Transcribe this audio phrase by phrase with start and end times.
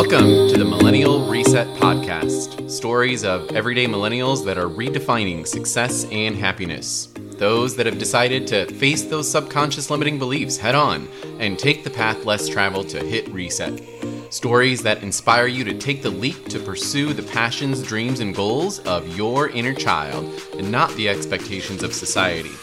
[0.00, 6.34] Welcome to the Millennial Reset Podcast stories of everyday millennials that are redefining success and
[6.34, 7.08] happiness.
[7.36, 11.06] Those that have decided to face those subconscious limiting beliefs head on
[11.38, 13.78] and take the path less traveled to hit reset.
[14.30, 18.78] Stories that inspire you to take the leap to pursue the passions, dreams, and goals
[18.86, 20.24] of your inner child
[20.56, 22.54] and not the expectations of society.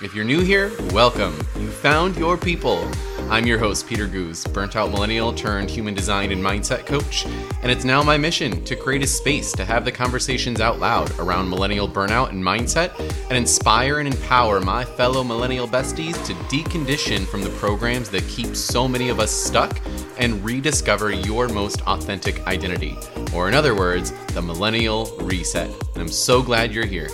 [0.00, 1.36] If you're new here, welcome.
[1.56, 2.90] You found your people.
[3.28, 7.26] I'm your host, Peter Goose, burnt out millennial turned human design and mindset coach,
[7.60, 11.10] and it's now my mission to create a space to have the conversations out loud
[11.18, 12.96] around millennial burnout and mindset
[13.28, 18.54] and inspire and empower my fellow millennial besties to decondition from the programs that keep
[18.54, 19.76] so many of us stuck
[20.18, 22.96] and rediscover your most authentic identity.
[23.34, 25.68] Or, in other words, the millennial reset.
[25.94, 27.08] And I'm so glad you're here.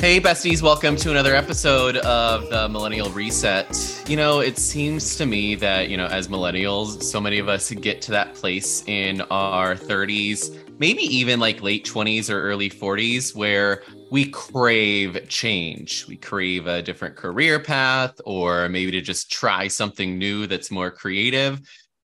[0.00, 4.02] Hey, besties, welcome to another episode of the Millennial Reset.
[4.08, 7.70] You know, it seems to me that, you know, as millennials, so many of us
[7.70, 13.36] get to that place in our 30s, maybe even like late 20s or early 40s,
[13.36, 16.06] where we crave change.
[16.08, 20.90] We crave a different career path or maybe to just try something new that's more
[20.90, 21.60] creative.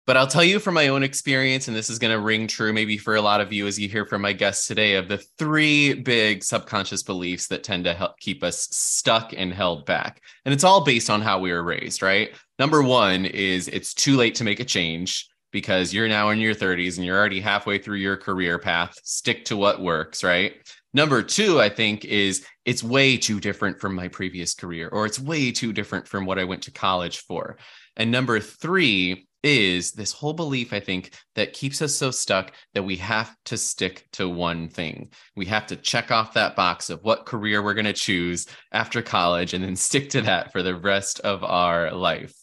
[0.06, 2.74] But I'll tell you from my own experience, and this is going to ring true
[2.74, 5.24] maybe for a lot of you as you hear from my guests today, of the
[5.38, 10.22] three big subconscious beliefs that tend to help keep us stuck and held back.
[10.44, 12.32] And it's all based on how we were raised, right?
[12.60, 16.56] Number one is it's too late to make a change because you're now in your
[16.56, 19.00] 30s and you're already halfway through your career path.
[19.04, 20.56] Stick to what works, right?
[20.94, 25.20] Number two, I think, is it's way too different from my previous career, or it's
[25.20, 27.58] way too different from what I went to college for.
[27.96, 32.84] And number three is this whole belief, I think, that keeps us so stuck that
[32.84, 35.12] we have to stick to one thing.
[35.36, 39.02] We have to check off that box of what career we're going to choose after
[39.02, 42.34] college and then stick to that for the rest of our life.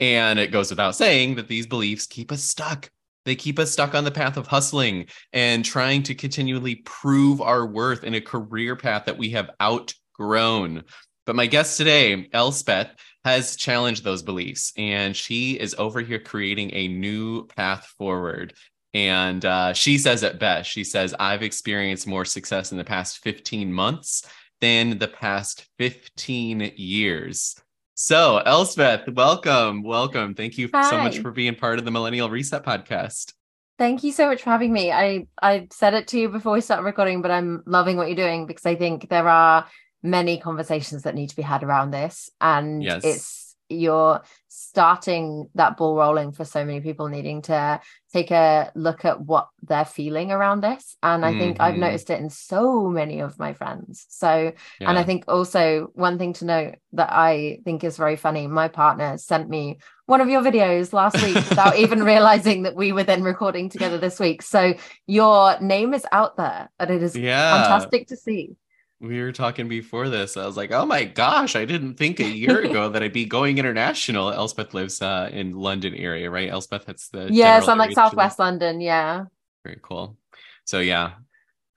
[0.00, 2.90] And it goes without saying that these beliefs keep us stuck.
[3.24, 7.66] They keep us stuck on the path of hustling and trying to continually prove our
[7.66, 10.84] worth in a career path that we have outgrown.
[11.26, 12.88] But my guest today, Elspeth,
[13.24, 18.54] has challenged those beliefs and she is over here creating a new path forward.
[18.94, 20.70] And uh, she says it best.
[20.70, 24.22] She says, I've experienced more success in the past 15 months
[24.60, 27.54] than the past 15 years.
[27.94, 29.82] So, Elspeth, welcome.
[29.82, 30.34] Welcome.
[30.34, 30.88] Thank you Hi.
[30.88, 33.32] so much for being part of the Millennial Reset podcast.
[33.76, 34.90] Thank you so much for having me.
[34.90, 38.16] I I said it to you before we start recording, but I'm loving what you're
[38.16, 39.66] doing because I think there are
[40.02, 43.04] many conversations that need to be had around this and yes.
[43.04, 47.80] it's you're starting that ball rolling for so many people needing to
[48.12, 51.62] take a look at what they're feeling around this and i think mm-hmm.
[51.62, 54.88] i've noticed it in so many of my friends so yeah.
[54.88, 58.68] and i think also one thing to note that i think is very funny my
[58.68, 63.04] partner sent me one of your videos last week without even realizing that we were
[63.04, 64.72] then recording together this week so
[65.06, 67.62] your name is out there and it is yeah.
[67.62, 68.56] fantastic to see
[69.00, 70.36] we were talking before this.
[70.36, 73.24] I was like, oh my gosh, I didn't think a year ago that I'd be
[73.24, 74.32] going international.
[74.32, 76.50] Elspeth lives uh, in London area, right?
[76.50, 78.80] Elspeth, that's the yes, I'm like Southwest London.
[78.80, 79.26] Yeah.
[79.64, 80.16] Very cool.
[80.64, 81.12] So yeah,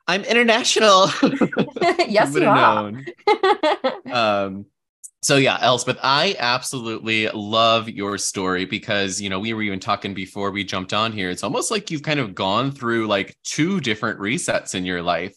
[0.08, 1.10] I'm international.
[2.08, 2.92] yes, you are.
[4.12, 4.66] um,
[5.22, 10.16] so yeah, Elspeth, I absolutely love your story because you know we were even talking
[10.16, 11.30] before we jumped on here.
[11.30, 15.36] It's almost like you've kind of gone through like two different resets in your life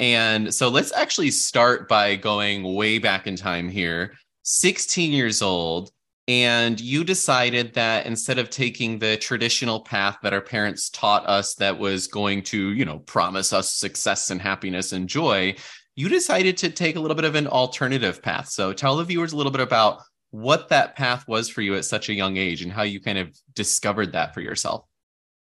[0.00, 5.92] and so let's actually start by going way back in time here 16 years old.
[6.26, 11.54] And you decided that instead of taking the traditional path that our parents taught us
[11.56, 15.56] that was going to, you know, promise us success and happiness and joy,
[15.96, 18.48] you decided to take a little bit of an alternative path.
[18.48, 21.84] So tell the viewers a little bit about what that path was for you at
[21.84, 24.84] such a young age and how you kind of discovered that for yourself.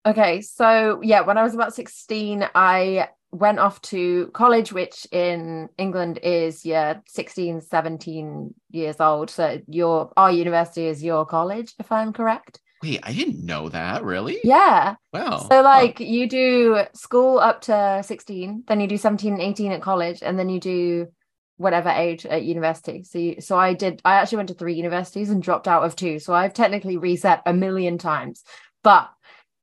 [0.06, 5.70] Okay, so yeah, when I was about 16, I went off to college which in
[5.78, 9.30] england is yeah 16 17 years old.
[9.30, 12.60] So your our university is your college if i'm correct?
[12.82, 14.40] Wait i didn't know that really?
[14.44, 14.96] Yeah.
[15.14, 15.48] Wow.
[15.50, 16.04] So like oh.
[16.04, 20.38] you do school up to 16 then you do 17 and 18 at college and
[20.38, 21.08] then you do
[21.58, 23.04] whatever age at university.
[23.04, 25.96] So you, so i did i actually went to three universities and dropped out of
[25.96, 26.20] two.
[26.20, 28.44] So i've technically reset a million times.
[28.84, 29.10] But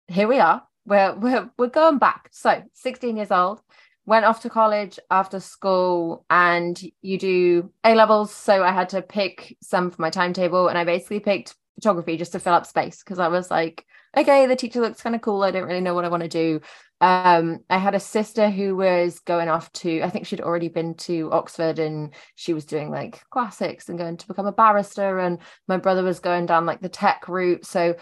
[0.09, 2.29] here we are we're, we're we're going back.
[2.33, 3.61] So 16 years old,
[4.05, 8.35] went off to college after school, and you do A levels.
[8.35, 12.33] So I had to pick some for my timetable, and I basically picked photography just
[12.33, 13.87] to fill up space because I was like,
[14.17, 15.43] okay, the teacher looks kind of cool.
[15.43, 16.61] I don't really know what I want to do.
[17.01, 20.95] Um, I had a sister who was going off to, I think she'd already been
[20.99, 25.19] to Oxford and she was doing like classics and going to become a barrister.
[25.19, 27.65] And my brother was going down like the tech route.
[27.67, 27.97] So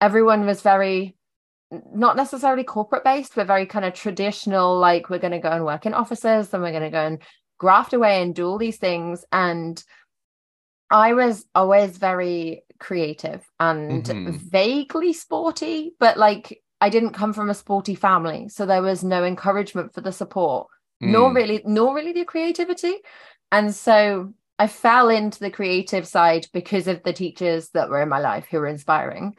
[0.00, 1.16] everyone was very
[1.70, 5.64] not necessarily corporate based, but very kind of traditional, like we're going to go and
[5.64, 7.22] work in offices, then we're going to go and
[7.58, 9.24] graft away and do all these things.
[9.32, 9.82] And
[10.90, 14.30] I was always very creative and mm-hmm.
[14.30, 18.48] vaguely sporty, but like I didn't come from a sporty family.
[18.48, 20.68] So there was no encouragement for the support,
[21.02, 21.08] mm.
[21.08, 22.96] nor really, nor really the creativity.
[23.50, 28.08] And so I fell into the creative side because of the teachers that were in
[28.08, 29.34] my life who were inspiring.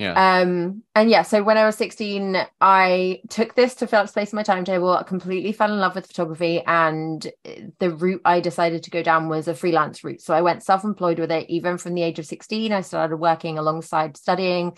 [0.00, 0.40] Yeah.
[0.40, 4.32] Um, and yeah, so when I was 16, I took this to fill up space
[4.32, 4.96] in my timetable.
[4.96, 7.30] I completely fell in love with photography, and
[7.80, 10.22] the route I decided to go down was a freelance route.
[10.22, 12.72] So I went self-employed with it, even from the age of 16.
[12.72, 14.72] I started working alongside studying.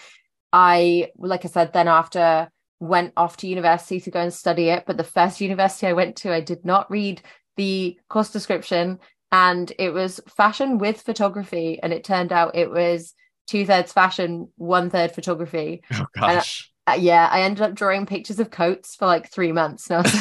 [0.53, 4.87] I, like I said, then after went off to university to go and study it.
[4.89, 7.23] But the first university I went to, I did not read
[7.57, 8.99] the course description,
[9.31, 13.15] and it was fashion with photography, and it turned out it was
[13.47, 15.83] two thirds fashion, one third photography.
[15.93, 16.71] Oh gosh.
[16.87, 19.99] And, uh, yeah, I ended up drawing pictures of coats for like three months, and
[19.99, 20.21] I was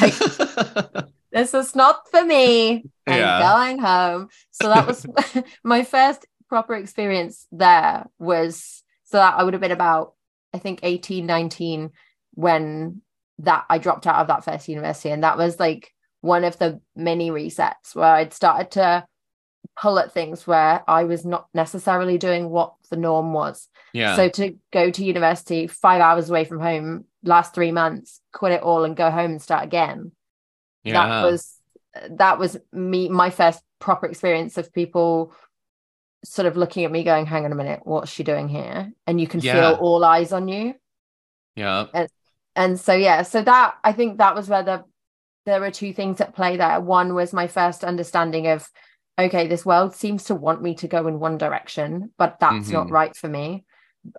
[0.94, 2.84] like, "This is not for me.
[3.06, 3.40] I'm yeah.
[3.40, 5.04] going home." So that was
[5.64, 7.46] my first proper experience.
[7.50, 10.14] There was so that I would have been about,
[10.54, 11.90] I think, 18, 19
[12.34, 13.02] when
[13.40, 16.80] that I dropped out of that first university, and that was like one of the
[16.94, 19.04] many resets where I'd started to
[19.80, 23.68] pull at things where I was not necessarily doing what the norm was.
[23.92, 24.16] Yeah.
[24.16, 28.62] So to go to university five hours away from home, last three months, quit it
[28.62, 30.12] all and go home and start again.
[30.84, 30.94] Yeah.
[30.94, 31.58] That was
[32.10, 35.32] that was me my first proper experience of people
[36.24, 38.92] sort of looking at me going, hang on a minute, what's she doing here?
[39.06, 39.54] And you can yeah.
[39.54, 40.74] feel all eyes on you.
[41.56, 41.86] Yeah.
[41.92, 42.08] And,
[42.54, 44.84] and so yeah, so that I think that was where the
[45.44, 46.80] there were two things at play there.
[46.80, 48.68] One was my first understanding of
[49.18, 52.72] okay, this world seems to want me to go in one direction, but that's mm-hmm.
[52.72, 53.64] not right for me.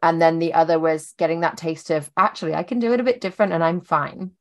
[0.02, 3.04] And then the other was getting that taste of actually, I can do it a
[3.04, 4.32] bit different and I'm fine.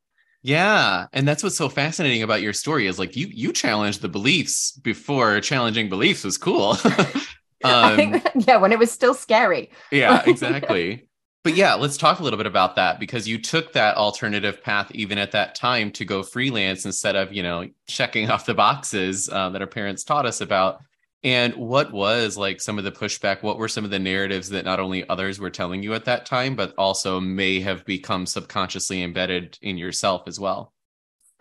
[0.41, 4.09] Yeah, and that's what's so fascinating about your story is like you you challenged the
[4.09, 6.77] beliefs before challenging beliefs was cool.
[7.63, 9.71] um, think, yeah, when it was still scary.
[9.89, 11.07] yeah, exactly
[11.43, 14.89] but yeah, let's talk a little bit about that because you took that alternative path
[14.91, 19.29] even at that time to go freelance instead of, you know, checking off the boxes
[19.29, 20.79] uh, that our parents taught us about.
[21.21, 23.43] And what was like some of the pushback?
[23.43, 26.25] What were some of the narratives that not only others were telling you at that
[26.25, 30.73] time, but also may have become subconsciously embedded in yourself as well?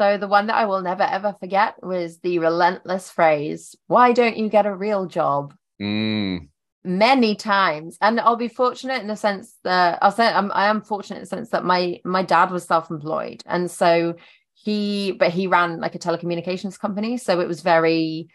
[0.01, 4.37] So, the one that I will never ever forget was the relentless phrase, Why don't
[4.37, 5.55] you get a real job?
[5.81, 6.52] Mm
[6.85, 7.97] many times.
[8.01, 11.23] And i'll be fortunate in the sense that i'll say I'm, i am fortunate in
[11.23, 13.43] the sense that my my dad was self-employed.
[13.47, 14.15] And so
[14.55, 17.17] he but he ran like a telecommunications company.
[17.17, 18.29] So it was very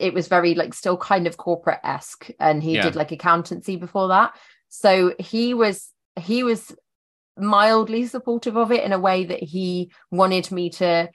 [0.00, 2.30] it was very like still kind of corporate-esque.
[2.40, 2.82] And he yeah.
[2.82, 4.34] did like accountancy before that.
[4.68, 6.74] So he was he was
[7.36, 11.08] mildly supportive of it in a way that he wanted me to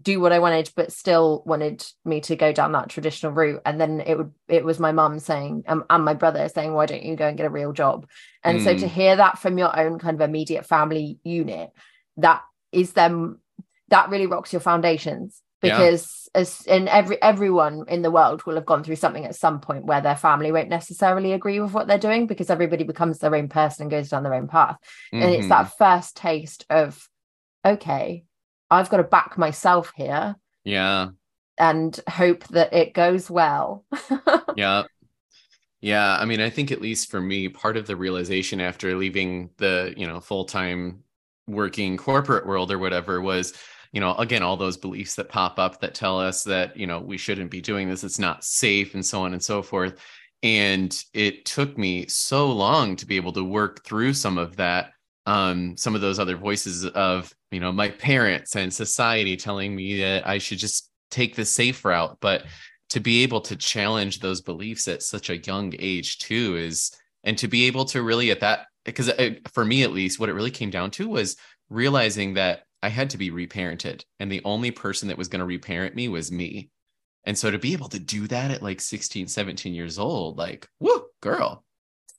[0.00, 3.60] do what I wanted, but still wanted me to go down that traditional route.
[3.64, 6.86] And then it would it was my mum saying um, and my brother saying, "Why
[6.86, 8.06] don't you go and get a real job?"
[8.42, 8.64] And mm.
[8.64, 8.94] so to hmm.
[8.94, 11.70] hear that from your own kind of immediate family unit,
[12.18, 12.42] that
[12.72, 13.40] is them
[13.88, 16.40] that really rocks your foundations because yeah.
[16.40, 19.84] as in every everyone in the world will have gone through something at some point
[19.84, 23.48] where their family won't necessarily agree with what they're doing because everybody becomes their own
[23.48, 24.76] person and goes down their own path.
[25.12, 25.22] Mm-hmm.
[25.22, 25.84] And it's that mm-hmm.
[25.84, 27.08] first taste of
[27.64, 28.24] okay
[28.70, 30.36] I've got to back myself here.
[30.64, 31.08] Yeah.
[31.58, 33.84] And hope that it goes well.
[34.56, 34.84] yeah.
[35.80, 36.16] Yeah.
[36.18, 39.94] I mean, I think at least for me, part of the realization after leaving the,
[39.96, 41.02] you know, full time
[41.46, 43.54] working corporate world or whatever was,
[43.92, 47.00] you know, again, all those beliefs that pop up that tell us that, you know,
[47.00, 49.98] we shouldn't be doing this, it's not safe, and so on and so forth.
[50.42, 54.92] And it took me so long to be able to work through some of that
[55.26, 60.00] um, some of those other voices of you know my parents and society telling me
[60.00, 62.44] that I should just take the safe route, but
[62.90, 66.92] to be able to challenge those beliefs at such a young age too is
[67.24, 69.10] and to be able to really at that because
[69.52, 71.36] for me at least what it really came down to was
[71.68, 75.46] realizing that I had to be reparented and the only person that was going to
[75.46, 76.70] reparent me was me.
[77.24, 80.66] And so to be able to do that at like 16, 17 years old, like,
[80.80, 81.64] whoo, girl.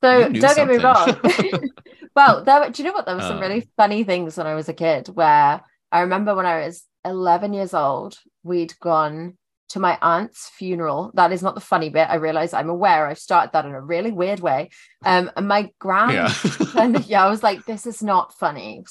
[0.03, 0.55] So don't something.
[0.55, 1.69] get me wrong.
[2.15, 3.05] Well, there, do you know what?
[3.05, 6.35] There were some really um, funny things when I was a kid where I remember
[6.35, 9.37] when I was 11 years old, we'd gone
[9.69, 11.11] to my aunt's funeral.
[11.13, 12.09] That is not the funny bit.
[12.09, 14.69] I realize I'm aware I've started that in a really weird way.
[15.05, 16.33] Um, and my grand, yeah.
[16.75, 18.83] and yeah, I was like, this is not funny.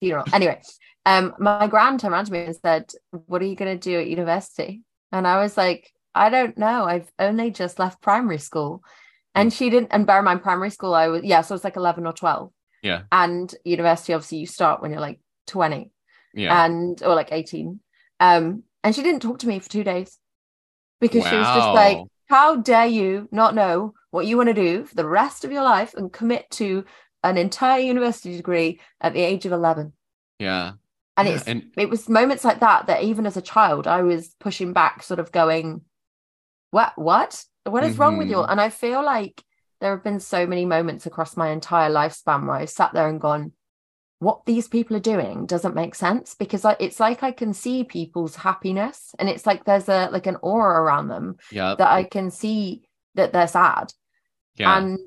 [0.00, 0.24] Funeral.
[0.32, 0.60] Anyway,
[1.06, 2.90] um, my grand turned around to me and said,
[3.26, 4.82] "What are you going to do at university?"
[5.12, 6.84] And I was like, "I don't know.
[6.84, 8.82] I've only just left primary school."
[9.36, 9.88] And she didn't.
[9.90, 12.12] And bear in mind, primary school, I was yeah, so it was like 11 or
[12.12, 12.50] 12.
[12.82, 13.02] Yeah.
[13.12, 15.90] And university, obviously, you start when you're like 20
[16.34, 16.64] Yeah.
[16.64, 17.80] and or like 18.
[18.20, 20.18] Um, and she didn't talk to me for two days
[21.00, 24.84] because she was just like, How dare you not know what you want to do
[24.84, 26.84] for the rest of your life and commit to
[27.22, 29.92] an entire university degree at the age of 11?
[30.38, 30.72] yeah.
[31.18, 34.02] And Yeah, it's and it was moments like that that even as a child I
[34.02, 35.80] was pushing back, sort of going,
[36.70, 37.42] What what?
[37.66, 38.36] What is wrong with you?
[38.36, 38.50] Mhm.
[38.50, 39.42] And I feel like
[39.80, 43.20] there have been so many moments across my entire lifespan where I've sat there and
[43.20, 43.52] gone,
[44.18, 47.84] what these people are doing doesn't make sense because I, it's like I can see
[47.84, 51.74] people's happiness and it's like there's a like an aura around them yeah.
[51.76, 53.92] that I can see that they're sad.
[54.54, 54.78] yeah.
[54.78, 54.98] And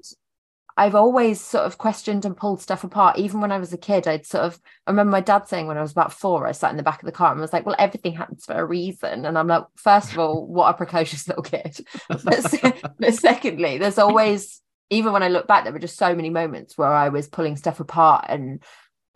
[0.79, 3.17] I've always sort of questioned and pulled stuff apart.
[3.19, 5.77] Even when I was a kid, I'd sort of, I remember my dad saying when
[5.77, 7.51] I was about four, I sat in the back of the car and I was
[7.51, 9.25] like, well, everything happens for a reason.
[9.25, 11.85] And I'm like, first of all, what a precocious little kid.
[12.07, 16.29] But, but secondly, there's always, even when I look back, there were just so many
[16.29, 18.63] moments where I was pulling stuff apart and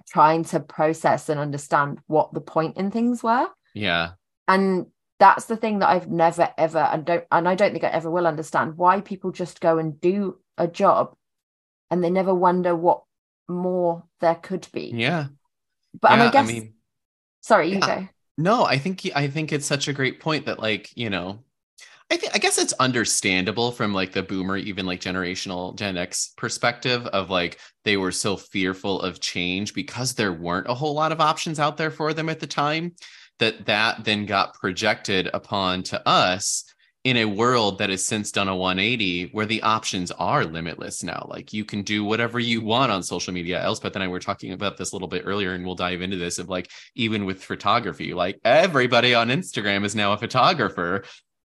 [0.10, 4.12] trying to process and understand what the point in things were yeah.
[4.50, 7.88] and that's the thing that I've never ever and don't and I don't think I
[7.88, 11.16] ever will understand why people just go and do a job
[11.94, 13.04] and they never wonder what
[13.48, 14.92] more there could be.
[14.94, 15.28] Yeah.
[16.02, 16.74] but yeah, I guess I mean,
[17.42, 18.00] sorry, you yeah.
[18.02, 18.08] go.
[18.36, 21.44] No, I think I think it's such a great point that like, you know,
[22.10, 26.34] I think I guess it's understandable from like the boomer, even like generational Gen X
[26.36, 31.12] perspective of like they were so fearful of change because there weren't a whole lot
[31.12, 32.96] of options out there for them at the time
[33.38, 36.66] that that then got projected upon to us
[37.04, 41.26] in a world that has since done a 180 where the options are limitless now.
[41.30, 43.62] Like you can do whatever you want on social media.
[43.62, 46.16] Elspeth and I were talking about this a little bit earlier, and we'll dive into
[46.16, 51.04] this of like even with photography, like everybody on Instagram is now a photographer.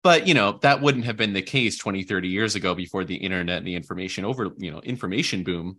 [0.02, 3.16] But you know, that wouldn't have been the case 20, 30 years ago before the
[3.16, 5.78] internet and the information over, you know, information boom.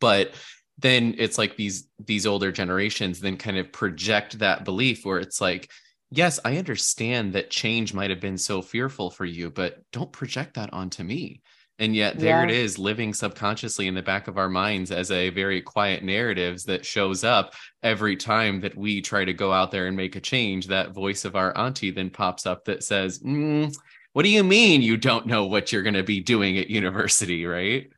[0.00, 0.32] But
[0.78, 5.38] then it's like these these older generations then kind of project that belief where it's
[5.38, 5.70] like
[6.12, 10.54] yes, I understand that change might have been so fearful for you, but don't project
[10.54, 11.42] that onto me.
[11.78, 12.56] And yet there it Yeah.
[12.56, 16.86] is living subconsciously in the back of our minds as a very quiet narratives that
[16.86, 20.66] shows up every time that we try to go out there and make a change.
[20.68, 23.74] That voice of our auntie then pops up that says, "Mm,
[24.12, 27.46] what do you mean you don't know what you're going to be doing at university,
[27.46, 27.90] right?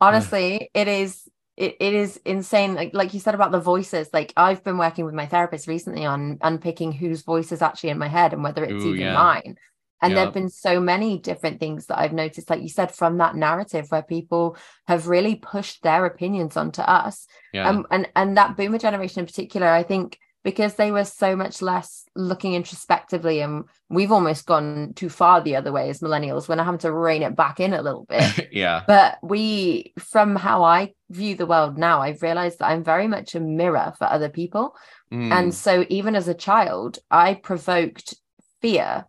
[0.00, 1.27] honestly it is
[1.58, 5.04] it, it is insane like like you said about the voices like i've been working
[5.04, 8.64] with my therapist recently on unpicking whose voice is actually in my head and whether
[8.64, 9.14] it's Ooh, even yeah.
[9.14, 9.56] mine
[10.00, 13.18] and there have been so many different things that i've noticed like you said from
[13.18, 17.68] that narrative where people have really pushed their opinions onto us Yeah.
[17.68, 21.60] um, and and that boomer generation in particular i think because they were so much
[21.60, 26.48] less looking introspectively and we've almost gone too far the other way as millennials.
[26.48, 28.48] We're now having to rein it back in a little bit.
[28.64, 28.82] Yeah.
[28.86, 33.34] but we from how i view the world now i've realized that i'm very much
[33.34, 34.74] a mirror for other people.
[35.12, 38.14] Mm, and so even as a child i provoked
[38.62, 39.04] fear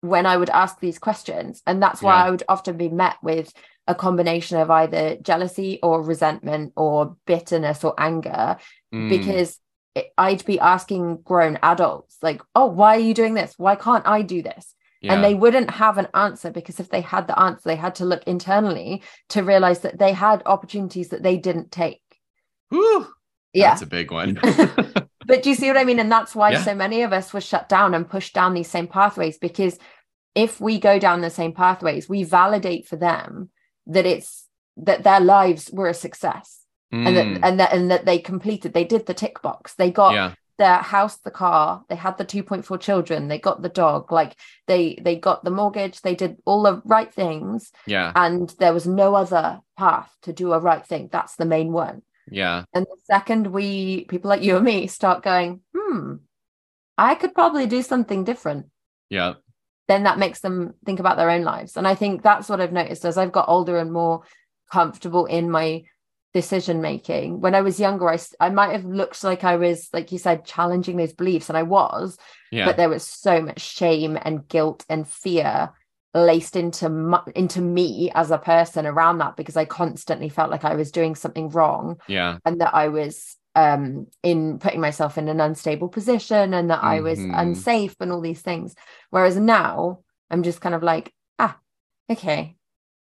[0.00, 1.62] when i would ask these questions.
[1.68, 2.24] And that's why Yeah.
[2.24, 3.52] i would often be met with
[3.86, 8.56] a combination of either jealousy or resentment or bitterness or anger
[8.92, 9.58] mm, because
[10.18, 13.54] i'd be asking grown adults like oh why are you doing this?
[13.56, 14.74] Why can't i do this?
[15.02, 15.14] Yeah.
[15.14, 18.04] and they wouldn't have an answer because if they had the answer they had to
[18.04, 22.02] look internally to realize that they had opportunities that they didn't take.
[22.68, 23.06] Whew,
[23.54, 23.70] yeah.
[23.70, 24.38] That's a big one.
[25.26, 25.98] but do you see what i mean?
[26.00, 26.62] And that's why Yeah.
[26.62, 29.78] so many of us were shut down and pushed down these same pathways because
[30.34, 33.48] if we go down the same pathways we validate for them
[33.86, 36.59] that it's that their lives were a success
[36.92, 39.90] and Mm, that and that and that they completed they did the tick box they
[39.90, 40.34] got yeah.
[40.58, 44.98] their house the car they had the 2.4 children they got the dog like they
[45.00, 48.12] they got the mortgage they did all the right things Yeah.
[48.14, 52.02] and there was no other path to do a right thing that's the main one
[52.30, 52.64] Yeah.
[52.74, 56.14] and the second we people like you and me start going hmm
[56.98, 58.66] i could probably do something different
[59.10, 59.34] Yeah.
[59.88, 62.72] then that makes them think about their own lives and i think that's what i've
[62.72, 64.22] noticed as i've got older and more
[64.72, 65.84] comfortable in my
[66.32, 70.12] decision making when i was younger I, I might have looked like i was like
[70.12, 72.16] you said challenging those beliefs and i was
[72.52, 72.66] Yeah.
[72.66, 75.70] but there was so much shame and guilt and fear
[76.14, 80.64] laced into mu- into me as a person around that because i constantly felt like
[80.64, 82.38] i was doing something wrong yeah.
[82.44, 87.00] and that i was um in putting myself in an unstable position and that i
[87.00, 87.36] was Mhm.
[87.40, 88.76] unsafe and all these things
[89.10, 91.56] whereas now i'm just kind of like ah
[92.08, 92.54] okay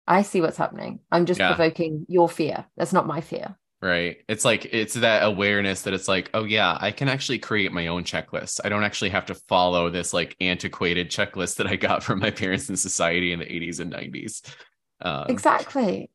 [0.07, 1.53] i see what's happening i'm just Yeah.
[1.53, 4.17] provoking your fear that's not my fear Right.
[4.27, 7.85] It's like it's that awareness that it's like, oh yeah, I can actually create my
[7.87, 8.59] own checklist.
[8.65, 12.31] I don't actually have to follow this like antiquated checklist that I got from my
[12.31, 14.41] parents in society in the 80s and 90s.
[15.01, 16.09] Um, exactly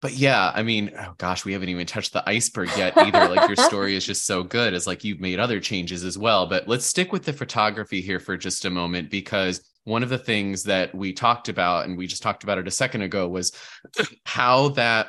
[0.00, 3.28] but yeah, I mean, oh gosh, we haven't even touched the iceberg yet either.
[3.28, 6.46] like your story is just so good as like you've made other changes as well.
[6.48, 10.18] But let's stick with the photography here for just a moment because one of the
[10.18, 13.52] things that we talked about and we just talked about it a second ago was
[14.24, 15.08] how that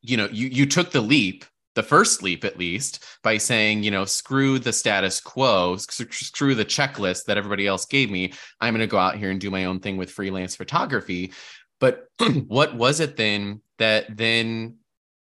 [0.00, 3.90] you know you you took the leap the first leap at least by saying you
[3.90, 8.80] know screw the status quo screw the checklist that everybody else gave me i'm going
[8.80, 11.32] to go out here and do my own thing with freelance photography
[11.80, 12.08] but
[12.46, 14.76] what was it then that then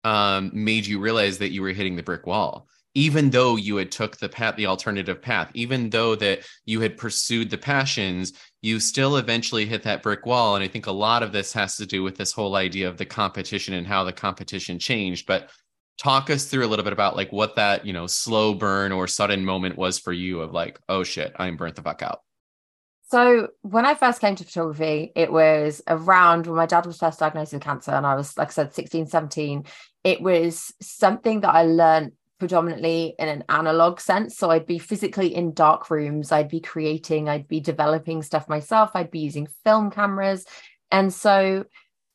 [0.04, 2.68] um, made you realize that you were hitting the brick wall?
[2.94, 6.96] Even though you had took the path, the alternative path, even though that you had
[6.96, 8.32] pursued the passions,
[8.62, 10.56] you still eventually hit that brick wall.
[10.56, 12.96] And I think a lot of this has to do with this whole idea of
[12.96, 15.26] the competition and how the competition changed.
[15.26, 15.50] But
[15.98, 19.06] talk us through a little bit about like what that you know slow burn or
[19.06, 22.22] sudden moment was for you of like oh shit i'm burnt the fuck out
[23.10, 27.18] so when I first came to photography, it was around when my dad was first
[27.18, 29.64] diagnosed with cancer and I was, like I said, 16, 17.
[30.04, 34.36] It was something that I learned predominantly in an analog sense.
[34.36, 38.90] So I'd be physically in dark rooms, I'd be creating, I'd be developing stuff myself,
[38.94, 40.44] I'd be using film cameras.
[40.90, 41.66] And so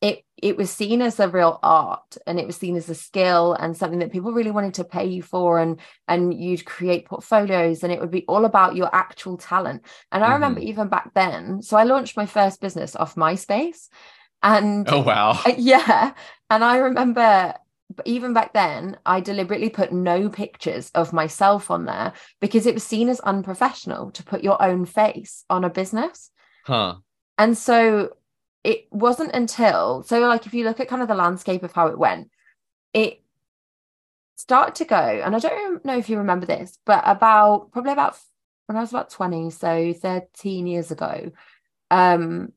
[0.02, 3.54] it it was seen as a real art and it was seen as a skill
[3.54, 7.82] and something that people really wanted to pay you for and and you'd create portfolios
[7.82, 10.34] and it would be all about your actual talent and i mm-hmm.
[10.34, 13.88] remember even back then so i launched my first business off myspace
[14.42, 16.12] and oh wow yeah
[16.50, 17.54] and i remember
[18.04, 22.82] even back then i deliberately put no pictures of myself on there because it was
[22.82, 26.30] seen as unprofessional to put your own face on a business.
[26.64, 26.96] Huh.
[27.38, 28.10] And so
[28.66, 31.86] it wasn't until so like if you look at kind of the landscape of how
[31.86, 32.28] it went
[32.92, 33.22] it
[34.34, 38.18] started to go and i don't know if you remember this but about probably about
[38.66, 41.30] when i was about 20 so 13 years ago
[41.92, 42.52] um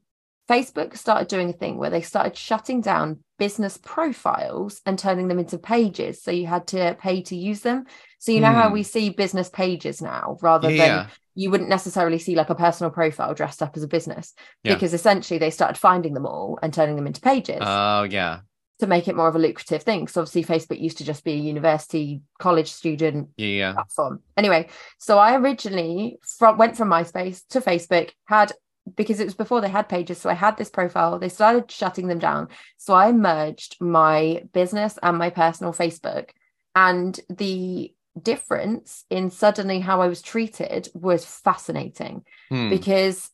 [0.50, 5.40] facebook started doing a thing where they started shutting down business profiles and turning them
[5.40, 7.86] into pages so you had to pay to use them
[8.20, 8.54] so you know mm.
[8.54, 8.74] how hmm.
[8.74, 10.88] we see business pages now rather yeah.
[10.88, 11.08] than
[11.40, 14.34] you wouldn't necessarily see like a personal profile dressed up as a business
[14.66, 14.74] yeah.
[14.74, 17.62] because essentially they started finding them all and turning them into pages.
[17.62, 18.42] Oh, yeah.
[18.80, 20.10] To make it more of a lucrative thing.
[20.10, 23.72] So obviously, Facebook used to just be a university, college student yeah.
[23.72, 24.22] platform.
[24.36, 28.52] Anyway, so I originally from, went from MySpace to Facebook, had
[28.96, 30.20] because it was before they had pages.
[30.20, 31.20] So I had this profile.
[31.20, 32.50] They started shutting them down.
[32.78, 36.30] So I merged my business and my personal Facebook.
[36.76, 42.70] And the difference in suddenly how I was treated was fascinating hmm.
[42.70, 43.30] because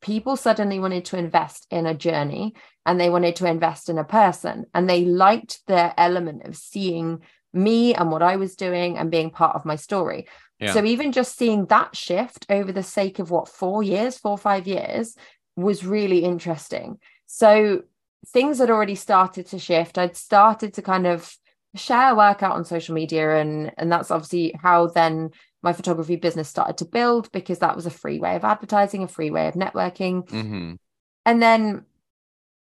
[0.00, 4.04] people suddenly wanted to invest in a journey and they wanted to invest in a
[4.04, 7.20] person and they liked the element of seeing
[7.54, 10.26] me and what I was doing and being part of my story.
[10.60, 10.72] Yeah.
[10.72, 14.38] So even just seeing that shift over the sake of what four years, four or
[14.38, 15.16] five years
[15.56, 16.98] was really interesting.
[17.26, 17.82] So
[18.28, 19.98] things had already started to shift.
[19.98, 21.36] I'd started to kind of
[21.76, 25.30] share work out on social media and and that's obviously how then
[25.62, 29.08] my photography business started to build because that was a free way of advertising a
[29.08, 30.74] free way of networking mm-hmm.
[31.26, 31.84] and then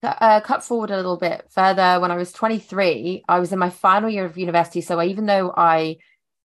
[0.02, 3.70] uh, cut forward a little bit further when i was 23 i was in my
[3.70, 5.96] final year of university so I, even though i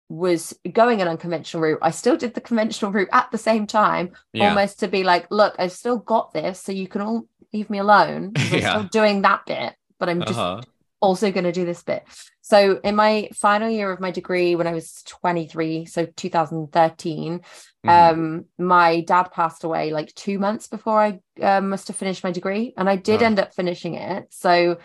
[0.09, 4.11] was going an unconventional route i still did the conventional route at the same time
[4.31, 4.49] yeah.
[4.49, 7.79] almost to be like look i've still got this so you can all leave me
[7.79, 8.69] alone i'm yeah.
[8.69, 10.61] still doing that bit but i'm just uh-huh.
[11.03, 12.03] Also going to do this bit
[12.43, 17.89] so in my final year of my degree, when I was 23, so 2013, mm-hmm.
[17.89, 22.31] um, my dad passed away like two months before I uh, must have finished my
[22.31, 23.25] degree, and I did oh.
[23.25, 24.25] end up finishing it.
[24.31, 24.77] So,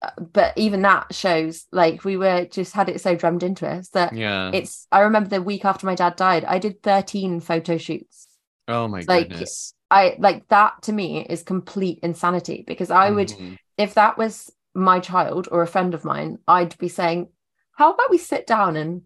[0.00, 3.88] uh, but even that shows like we were just had it so drummed into us
[3.88, 4.86] that yeah, it's.
[4.92, 8.28] I remember the week after my dad died, I did 13 photo shoots.
[8.68, 9.74] Oh my like, goodness!
[9.90, 13.54] I like that to me is complete insanity because I would mm-hmm.
[13.76, 17.28] if that was my child or a friend of mine, I'd be saying,
[17.72, 19.02] How about we sit down and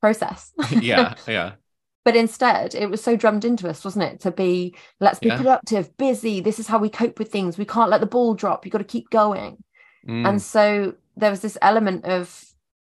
[0.00, 0.52] process?
[0.70, 1.52] yeah, yeah.
[2.04, 4.20] But instead, it was so drummed into us, wasn't it?
[4.20, 5.38] To be, let's be yeah.
[5.38, 6.40] productive, busy.
[6.40, 7.58] This is how we cope with things.
[7.58, 8.64] We can't let the ball drop.
[8.64, 9.64] You've got to keep going.
[10.08, 10.28] Mm.
[10.28, 12.44] And so there was this element of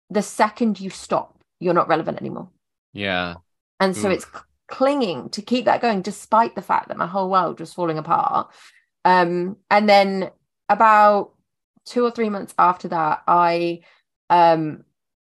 [0.10, 2.50] the second you stop, you're not relevant anymore.
[2.94, 3.36] Yeah.
[3.80, 4.26] And so it's
[4.68, 8.52] clinging to keep that going, despite the fact that my whole world was falling apart.
[9.06, 10.32] Um, and then
[10.70, 11.32] about
[11.90, 13.82] two or three months after that, I
[14.30, 14.84] um,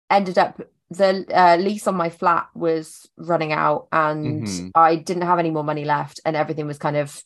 [0.10, 4.68] ended up the uh, lease on my flat was running out and mm-hmm.
[4.76, 7.24] I didn't have any more money left and everything was kind of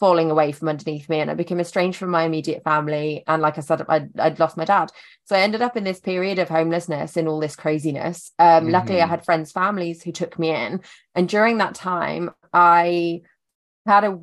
[0.00, 3.58] falling away from underneath me and I became estranged from my immediate family and like
[3.58, 4.90] I said I'd, I'd lost my dad
[5.24, 8.72] so I ended up in this period of homelessness in all this craziness um, mm-hmm.
[8.72, 10.82] luckily I had friends families who took me in
[11.16, 13.22] and during that time I
[13.86, 14.20] had a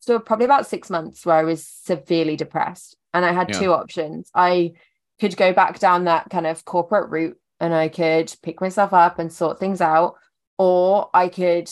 [0.00, 3.58] so probably about six months where I was severely depressed and I had yeah.
[3.58, 4.30] two options.
[4.34, 4.72] I
[5.20, 9.18] could go back down that kind of corporate route and I could pick myself up
[9.18, 10.14] and sort things out,
[10.58, 11.70] or I could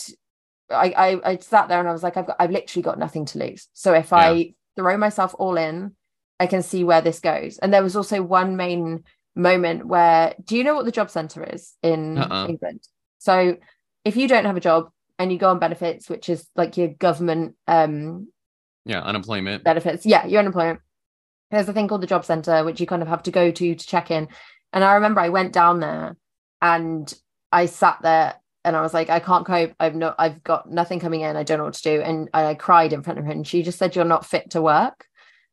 [0.69, 3.25] I I, I sat there and I was like, I've got I've literally got nothing
[3.27, 3.67] to lose.
[3.73, 4.17] So if yeah.
[4.17, 5.95] I throw myself all in,
[6.39, 7.57] I can see where this goes.
[7.57, 9.03] And there was also one main
[9.35, 12.47] moment where do you know what the job center is in uh-uh.
[12.49, 12.81] England?
[13.19, 13.57] So
[14.03, 16.89] if you don't have a job and you go on benefits, which is like your
[16.89, 18.27] government um
[18.85, 20.05] yeah, unemployment benefits.
[20.05, 20.79] Yeah, your unemployment.
[21.51, 23.75] There's a thing called the job center, which you kind of have to go to
[23.75, 24.27] to check in.
[24.73, 26.17] And I remember I went down there
[26.61, 27.13] and
[27.51, 29.73] I sat there and I was like, I can't cope.
[29.79, 31.37] I've not, I've got nothing coming in.
[31.37, 32.01] I don't know what to do.
[32.01, 34.61] And I cried in front of her, and she just said, "You're not fit to
[34.61, 35.07] work,"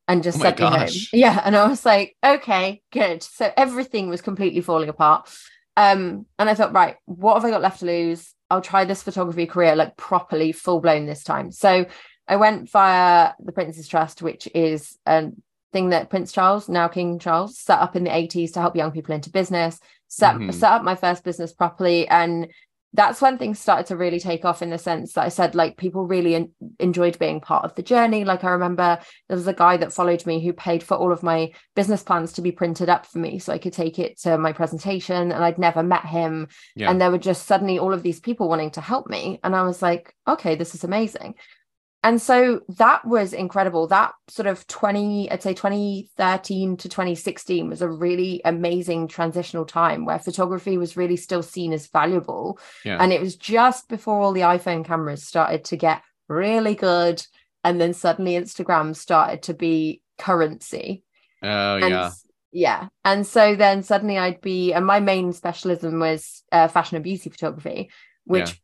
[0.08, 0.88] and just oh sent me home.
[1.12, 3.22] Yeah, and I was like, okay, good.
[3.22, 5.28] So everything was completely falling apart.
[5.76, 8.34] Um, and I thought, right, what have I got left to lose?
[8.50, 11.50] I'll try this photography career like properly, full blown this time.
[11.50, 11.86] So
[12.28, 15.30] I went via the Prince's Trust, which is a
[15.74, 18.92] thing that Prince Charles, now King Charles, set up in the 80s to help young
[18.92, 19.78] people into business.
[20.08, 20.50] Set, mm-hmm.
[20.52, 22.48] set up my first business properly and
[22.94, 25.76] that's when things started to really take off in the sense that I said, like,
[25.76, 28.24] people really en- enjoyed being part of the journey.
[28.24, 31.24] Like, I remember there was a guy that followed me who paid for all of
[31.24, 34.38] my business plans to be printed up for me so I could take it to
[34.38, 35.32] my presentation.
[35.32, 36.46] And I'd never met him.
[36.76, 36.88] Yeah.
[36.88, 39.40] And there were just suddenly all of these people wanting to help me.
[39.42, 41.34] And I was like, okay, this is amazing
[42.04, 43.86] and so that was incredible.
[43.86, 50.04] That sort of 20 i'd say 2013 to 2016 was a really amazing transitional time
[50.04, 52.60] where photography was really still seen as valuable.
[52.84, 52.98] Yeah.
[53.00, 57.24] and it was just before all the iphone cameras started to get really good
[57.64, 61.02] and then suddenly instagram started to be currency.
[61.42, 62.10] Oh and, yeah.
[62.52, 62.88] yeah.
[63.04, 67.30] And so then suddenly i'd be and my main specialism was uh, fashion and beauty
[67.30, 67.90] photography
[68.26, 68.54] which yeah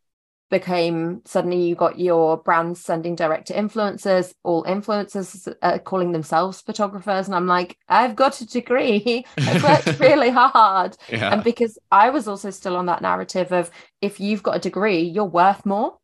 [0.51, 6.61] became suddenly you got your brands sending direct to influencers all influencers uh, calling themselves
[6.61, 11.33] photographers and i'm like i've got a degree i've worked really hard yeah.
[11.33, 13.71] and because i was also still on that narrative of
[14.03, 15.97] if you've got a degree you're worth more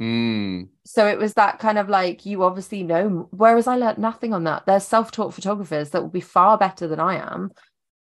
[0.00, 0.66] mm.
[0.84, 4.44] so it was that kind of like you obviously know whereas i learned nothing on
[4.44, 7.50] that there's self-taught photographers that will be far better than i am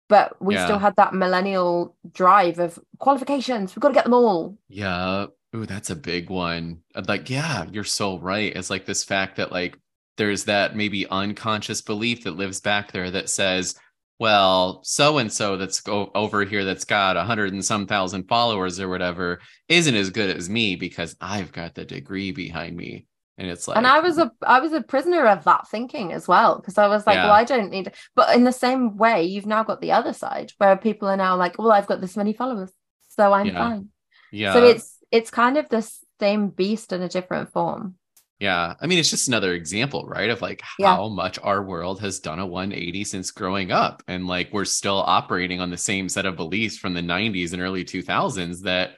[0.10, 0.64] but we yeah.
[0.66, 5.26] still had that millennial drive of qualifications we've got to get them all yeah
[5.58, 6.82] Ooh, that's a big one.
[6.94, 8.56] Uh, like, yeah, you're so right.
[8.56, 9.78] It's like this fact that like
[10.18, 13.76] there's that maybe unconscious belief that lives back there that says,
[14.20, 18.28] well, so and so that's go- over here that's got a hundred and some thousand
[18.28, 23.06] followers or whatever isn't as good as me because I've got the degree behind me.
[23.40, 26.28] And it's like, and I was a I was a prisoner of that thinking as
[26.28, 27.26] well because I was like, yeah.
[27.26, 27.92] well, I don't need.
[28.16, 31.36] But in the same way, you've now got the other side where people are now
[31.36, 32.72] like, well, I've got this many followers,
[33.10, 33.54] so I'm yeah.
[33.54, 33.90] fine.
[34.32, 34.54] Yeah.
[34.54, 35.90] So it's it's kind of the
[36.20, 37.96] same beast in a different form.
[38.40, 38.76] Yeah.
[38.80, 40.30] I mean, it's just another example, right?
[40.30, 41.14] Of like how yeah.
[41.14, 44.04] much our world has done a 180 since growing up.
[44.08, 47.62] And like we're still operating on the same set of beliefs from the 90s and
[47.62, 48.92] early 2000s that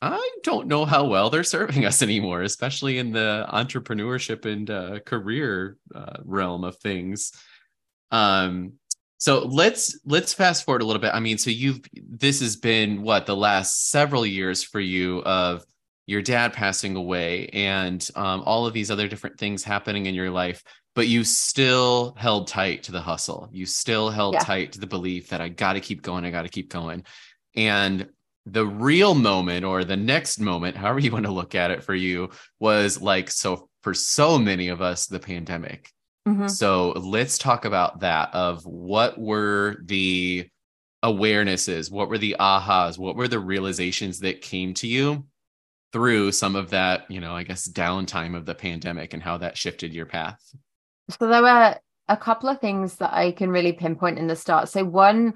[0.00, 5.00] I don't know how well they're serving us anymore, especially in the entrepreneurship and uh,
[5.00, 7.32] career uh, realm of things.
[8.10, 8.74] Um,
[9.24, 11.14] so let's let's fast forward a little bit.
[11.14, 15.64] I mean, so you've this has been what the last several years for you of
[16.04, 20.28] your dad passing away and um, all of these other different things happening in your
[20.28, 20.62] life,
[20.94, 23.48] but you still held tight to the hustle.
[23.50, 24.40] You still held yeah.
[24.40, 26.26] tight to the belief that I got to keep going.
[26.26, 27.06] I got to keep going.
[27.56, 28.10] And
[28.44, 31.94] the real moment or the next moment, however you want to look at it for
[31.94, 32.28] you,
[32.60, 35.93] was like so for so many of us, the pandemic.
[36.26, 36.48] Mm-hmm.
[36.48, 40.48] So let's talk about that of what were the
[41.04, 45.26] awarenesses, what were the ahas, what were the realizations that came to you
[45.92, 49.58] through some of that, you know, I guess downtime of the pandemic and how that
[49.58, 50.40] shifted your path?
[51.10, 51.76] So there were
[52.08, 54.68] a couple of things that I can really pinpoint in the start.
[54.68, 55.34] So one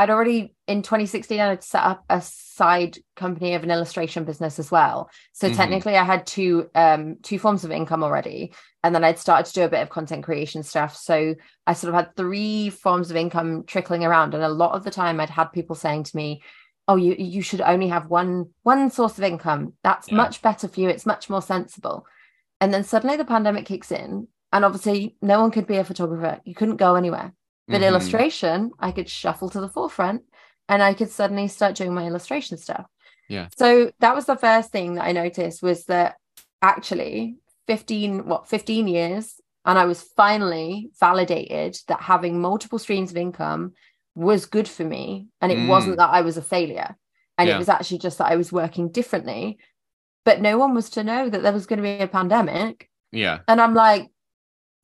[0.00, 4.70] I'd already in 2016 I'd set up a side company of an illustration business as
[4.70, 5.10] well.
[5.32, 5.56] So mm-hmm.
[5.56, 9.52] technically I had two um two forms of income already and then I'd started to
[9.52, 10.96] do a bit of content creation stuff.
[10.96, 11.34] So
[11.66, 14.90] I sort of had three forms of income trickling around and a lot of the
[14.90, 16.42] time I'd had people saying to me,
[16.88, 19.74] "Oh, you you should only have one one source of income.
[19.84, 20.16] That's yeah.
[20.16, 20.88] much better for you.
[20.88, 22.06] It's much more sensible."
[22.58, 26.40] And then suddenly the pandemic kicks in and obviously no one could be a photographer.
[26.46, 27.34] You couldn't go anywhere.
[27.70, 27.84] But mm-hmm.
[27.84, 30.22] illustration, I could shuffle to the forefront
[30.68, 32.86] and I could suddenly start doing my illustration stuff.
[33.28, 33.48] Yeah.
[33.56, 36.16] So that was the first thing that I noticed was that
[36.62, 43.16] actually 15, what, 15 years, and I was finally validated that having multiple streams of
[43.16, 43.74] income
[44.14, 45.28] was good for me.
[45.40, 45.68] And it mm.
[45.68, 46.96] wasn't that I was a failure.
[47.38, 47.54] And yeah.
[47.54, 49.58] it was actually just that I was working differently.
[50.24, 52.88] But no one was to know that there was going to be a pandemic.
[53.12, 53.40] Yeah.
[53.48, 54.10] And I'm like,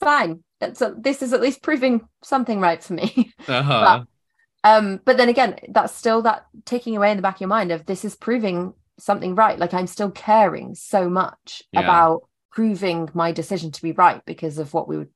[0.00, 0.42] fine,
[0.74, 3.32] so this is at least proving something right for me.
[3.48, 4.04] Uh-huh.
[4.64, 7.70] Um, but then again, that's still that ticking away in the back of your mind
[7.70, 9.58] of this is proving something right.
[9.58, 11.80] Like I'm still caring so much Yeah.
[11.82, 15.08] about proving my decision to be right because of what we were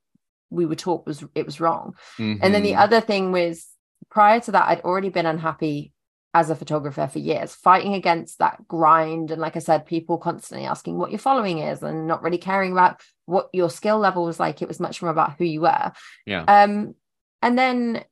[0.50, 1.94] we were taught was it was wrong.
[2.18, 2.81] And then the Mhm.
[2.81, 3.66] other thing was
[4.11, 5.92] prior to that, I'd already been unhappy
[6.33, 9.31] as a photographer for years, fighting against that grind.
[9.31, 12.73] And like I said, people constantly asking what your following is and not really caring
[12.73, 14.62] about what your skill level was like.
[14.62, 15.93] It was much more about who you were.
[16.27, 16.45] Yeah.
[16.45, 16.95] Um,
[17.43, 18.05] and then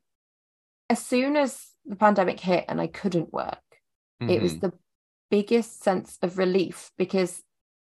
[0.91, 3.59] as soon as the pandemic hit and I couldn't work,
[4.21, 4.61] it was Mhm.
[4.63, 4.73] the
[5.31, 7.45] biggest sense of relief because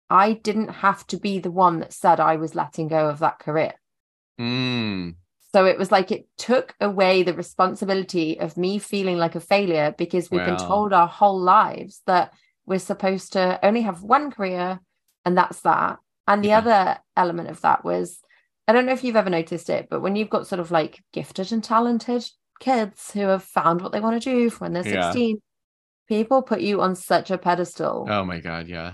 [0.10, 3.38] I didn't have to be the one that said I was letting go of that
[3.38, 3.74] career.
[4.40, 5.16] Mm.
[5.54, 9.94] So it was like it took away the responsibility of me feeling like a failure
[9.98, 12.34] because we've been told our whole lives that
[12.66, 14.80] we're supposed to only have one career
[15.26, 16.00] and that's that.
[16.28, 16.58] And the Yeah.
[16.60, 18.20] other element of that was
[18.68, 21.04] I don't know if you've ever noticed it, but when you've got sort of like
[21.12, 22.26] gifted and talented
[22.60, 25.02] kids who have found what they want to do when they're Yeah.
[25.02, 25.42] 16,
[26.08, 28.94] people put you on such a pedestal Oh my god, yeah.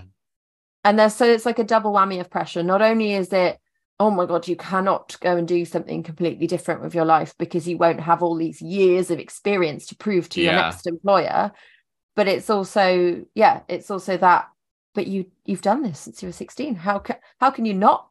[0.84, 3.58] and there's so it's like a double whammy of pressure not only is it
[4.00, 7.68] oh my god you cannot go and do something completely different with your life because
[7.68, 11.52] you won't have all these years of experience to prove to your next employer
[12.16, 14.48] but it's also yeah it's also that
[14.94, 18.08] but you you've done this since you were 16 how can how can you not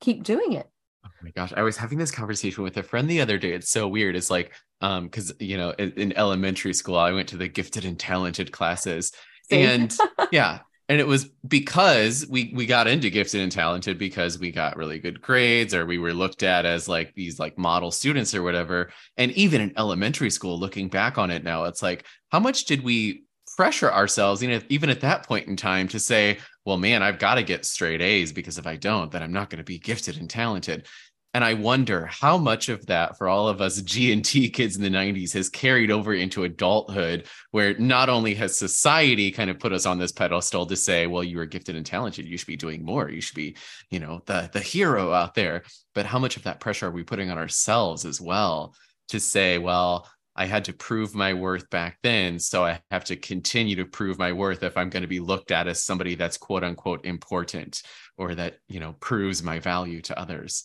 [0.00, 0.68] keep doing it
[1.04, 3.52] Oh my gosh, I was having this conversation with a friend the other day.
[3.52, 4.14] It's so weird.
[4.14, 7.84] It's like, um, because you know, in, in elementary school, I went to the gifted
[7.84, 9.12] and talented classes,
[9.50, 9.62] See?
[9.62, 9.96] and
[10.32, 14.76] yeah, and it was because we we got into gifted and talented because we got
[14.76, 18.42] really good grades, or we were looked at as like these like model students or
[18.42, 18.90] whatever.
[19.16, 22.82] And even in elementary school, looking back on it now, it's like, how much did
[22.82, 23.24] we
[23.56, 27.18] pressure ourselves, you know, even at that point in time, to say, well, man, I've
[27.18, 29.78] got to get straight A's because if I don't, then I'm not going to be
[29.78, 30.86] gifted and talented.
[31.34, 34.76] And I wonder how much of that for all of us G and T kids
[34.76, 39.58] in the 90s has carried over into adulthood, where not only has society kind of
[39.58, 42.46] put us on this pedestal to say, well, you are gifted and talented, you should
[42.46, 43.56] be doing more, you should be,
[43.90, 45.64] you know, the the hero out there.
[45.94, 48.74] But how much of that pressure are we putting on ourselves as well
[49.08, 53.16] to say, well, I had to prove my worth back then, so I have to
[53.16, 56.38] continue to prove my worth if I'm going to be looked at as somebody that's
[56.38, 57.82] quote unquote important
[58.16, 60.64] or that, you know, proves my value to others.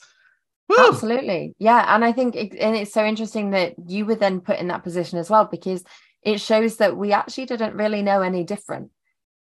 [0.70, 0.76] Woo!
[0.88, 1.56] Absolutely.
[1.60, 1.86] Yeah.
[1.94, 4.84] And I think, it, and it's so interesting that you were then put in that
[4.84, 5.84] position as well, because
[6.22, 8.92] it shows that we actually didn't really know any different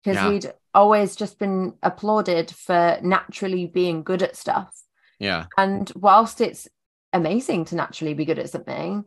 [0.03, 0.29] because Yeah.
[0.29, 4.73] we'd always just been applauded for naturally being good at stuff.
[5.19, 5.47] Yeah.
[5.57, 6.69] And whilst it's
[7.11, 9.03] amazing to naturally be good at something,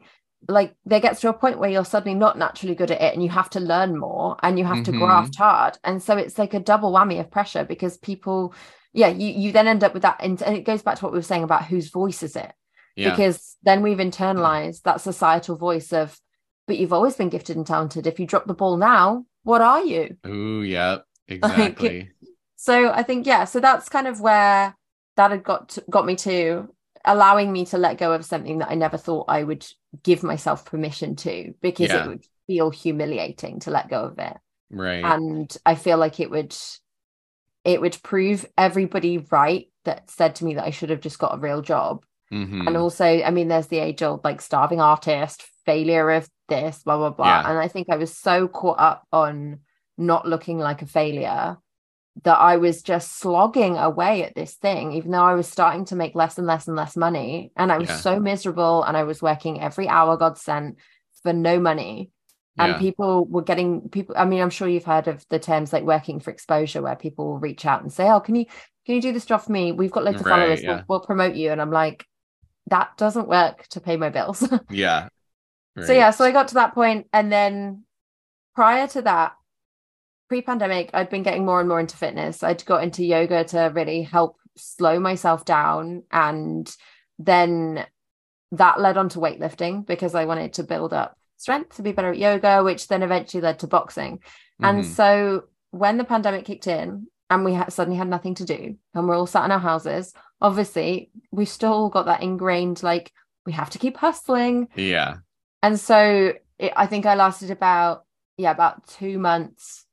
[0.49, 3.23] like there gets to a point where you're suddenly not naturally good at it and
[3.23, 4.99] you have to learn more and you have to Mhm.
[4.99, 5.79] graft hard.
[5.85, 8.53] And so it's like a double whammy of pressure because people,
[8.93, 10.19] yeah, you, you then end up with that.
[10.21, 12.53] And it goes back to what we were saying about whose voice is it?
[12.95, 13.11] Yeah.
[13.11, 16.21] because then we've internalized that societal voice of
[16.67, 19.83] but you've always been gifted and talented if you drop the ball now what are
[19.83, 20.99] you Ooh, yeah.
[21.29, 22.11] Exactly.
[22.57, 24.77] so i think yeah so that's kind of where
[25.17, 26.69] that had got to, got me to
[27.07, 29.67] allowing me to let go of something that i never thought i would
[30.03, 32.05] give myself permission to because Yeah.
[32.05, 34.37] it would feel humiliating to let go of it
[34.71, 35.03] right.
[35.03, 36.55] and i feel like it would
[37.65, 41.35] it would prove everybody right that said to me that i should have just got
[41.35, 42.67] a real job Mhm.
[42.67, 46.97] and also i mean there's the age old like starving artist failure of this blah
[46.97, 47.51] blah blah Yeah.
[47.51, 49.61] and i think i was so caught up on
[49.99, 51.59] not looking like a failure
[52.25, 55.97] that i was just slogging away at this thing even though i was starting to
[55.97, 57.97] make less and less and less money and i was Yeah.
[57.97, 60.77] so miserable and i was working every hour god sent
[61.23, 62.11] for no money
[62.59, 62.79] and Yeah.
[62.79, 66.21] people were getting people i mean i'm sure you've heard of the terms like working
[66.21, 68.47] for exposure where people will reach out and say oh can you
[68.87, 70.75] can you do this job for me we've got loads of Right, followers yeah.
[70.77, 72.07] we'll, we'll promote you and i'm like
[72.67, 75.09] that doesn't work to pay my bills yeah.
[75.83, 77.85] so yeah so i got to that point and then
[78.55, 79.33] prior to that
[80.29, 84.03] pre-pandemic i'd been getting more and more into fitness i'd got into yoga to really
[84.03, 86.75] help slow myself down and
[87.19, 87.85] then
[88.53, 92.11] that led on to weightlifting because i wanted to build up strength to be better
[92.13, 94.21] at yoga which then eventually led to boxing
[94.61, 94.95] and Mhm.
[94.99, 99.09] so when the pandemic kicked in and we had, suddenly had nothing to do and
[99.09, 103.11] we're all sat in our houses, obviously we've still got that ingrained like
[103.47, 104.69] we have to keep hustling.
[104.77, 105.15] yeah.
[105.63, 108.05] And so it, I think I lasted about
[108.37, 109.87] yeah about two months,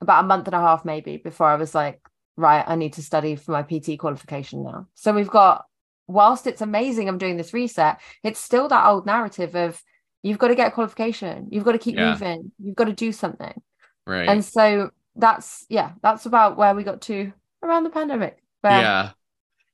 [0.00, 2.00] about a month and a half maybe before I was like
[2.36, 4.88] right I need to study for my PT qualification now.
[4.94, 5.64] So we've got
[6.08, 9.80] whilst it's amazing I'm doing this reset, it's still that old narrative of
[10.22, 12.12] you've got to get a qualification, you've got to keep Yeah.
[12.12, 13.60] moving, you've got to do something.
[14.06, 14.28] Right.
[14.28, 17.32] And so that's yeah, that's about where we got to
[17.62, 18.42] around the pandemic.
[18.64, 19.10] Yeah.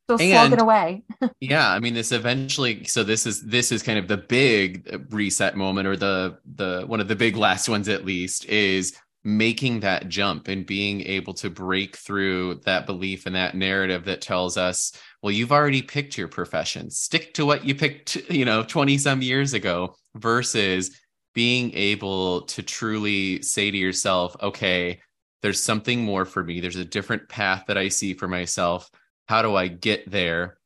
[0.05, 1.03] Still And- slogging away.
[1.41, 5.55] yeah i mean this eventually so this is this is kind of the big reset
[5.57, 8.97] moment or the the one of the big last ones at least is
[9.29, 14.23] making that jump and being able to break through that belief and that narrative that
[14.23, 14.91] tells us
[15.23, 16.91] well you've already picked your profession.
[16.91, 20.99] Stick to what you picked you know 20 some years ago versus
[21.35, 24.99] being able to truly say to yourself okay
[25.43, 26.59] there's something more for me.
[26.59, 28.91] There's a different path that i see for myself.
[29.29, 30.57] How do i get there?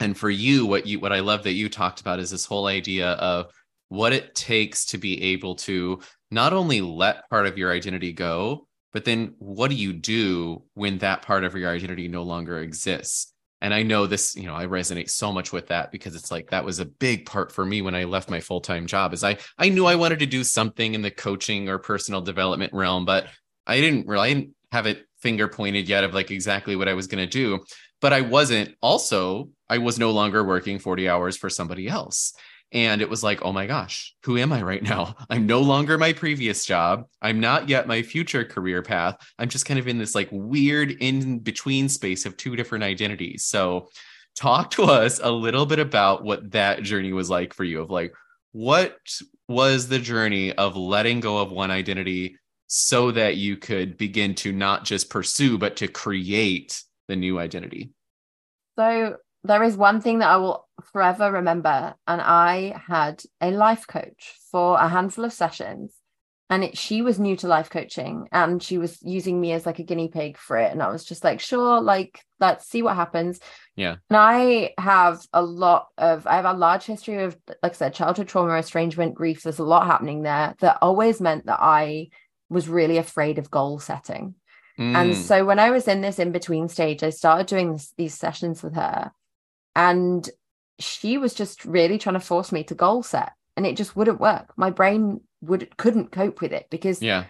[0.00, 2.66] And for you what you what i love that you talked about is this whole
[2.66, 3.50] idea of
[3.88, 6.00] what it takes to be able to
[6.32, 10.98] not only let part of your identity go but then what do you do when
[10.98, 13.32] that part of your identity no longer exists?
[13.60, 16.50] And i know this you know i resonate so much with that because it's like
[16.50, 19.38] that was a big part for me when i left my full-time job is i
[19.56, 23.28] i knew i wanted to do something in the coaching or personal development realm but
[23.68, 26.94] i didn't really I didn't have it finger pointed yet of like exactly what i
[26.94, 27.60] was going to do.
[28.00, 32.34] But i wasn't also i was no longer working 40 hours for somebody else
[32.72, 35.14] and it was like, oh my gosh, who am I right now?
[35.30, 37.04] I'm no longer my previous job.
[37.20, 39.16] I'm not yet my future career path.
[39.38, 43.44] I'm just kind of in this like weird in between space of two different identities.
[43.44, 43.88] So,
[44.34, 47.90] talk to us a little bit about what that journey was like for you of
[47.90, 48.14] like,
[48.52, 48.98] what
[49.46, 54.50] was the journey of letting go of one identity so that you could begin to
[54.50, 57.90] not just pursue, but to create the new identity?
[58.78, 63.86] So there is one thing that I will forever remember, and I had a life
[63.86, 65.94] coach for a handful of sessions,
[66.50, 69.78] and it, she was new to life coaching, and she was using me as like
[69.78, 72.96] a guinea pig for it, and I was just like, sure, like let's see what
[72.96, 73.40] happens.
[73.76, 73.96] Yeah.
[74.10, 77.94] And I have a lot of, I have a large history of, like I said,
[77.94, 79.42] childhood trauma, estrangement, grief.
[79.42, 82.08] There's a lot happening there that always meant that I
[82.50, 84.34] was really afraid of goal setting.
[84.76, 87.94] And Mm, so when I was in this in between stage, I started doing this,
[87.96, 89.12] these sessions with her,
[89.74, 90.28] and
[90.78, 94.20] she was just really trying to force me to goal set, and it just wouldn't
[94.20, 94.52] work.
[94.56, 97.24] My brain would couldn't cope with it because yeah.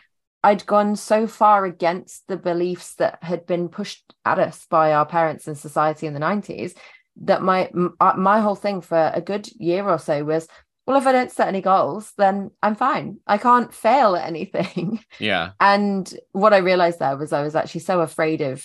[0.44, 5.07] I'd gone so far against the beliefs that had been pushed at us by our
[5.07, 6.74] parents and society in the 90s
[7.22, 10.48] that my uh, my whole thing for a good year or so was
[10.87, 13.18] well if I don't set any goals then I'm fine.
[13.26, 15.05] I can't fail at anything.
[15.18, 15.50] Yeah.
[15.61, 18.64] And what I realized there was I was actually so afraid of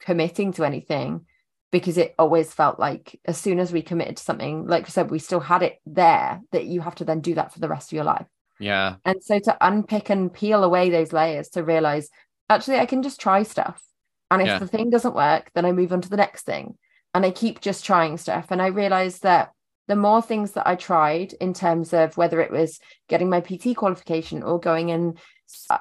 [0.00, 1.26] committing to anything
[1.70, 5.10] because it always felt like as soon as we committed to something, like I said,
[5.10, 7.90] we still had it there that you have to then do that for the rest
[7.90, 8.26] of your life.
[8.58, 8.96] Yeah.
[9.04, 12.08] And so to unpick and peel away those layers to realize
[12.48, 13.82] actually I can just try stuff.
[14.30, 14.58] And if Yeah.
[14.58, 16.76] the thing doesn't work, then I move on to the next thing.
[17.14, 18.46] And I keep just trying stuff.
[18.50, 19.52] And I realized that
[19.86, 22.78] the more things that I tried in terms of whether it was
[23.08, 25.18] getting my PT qualification or going in,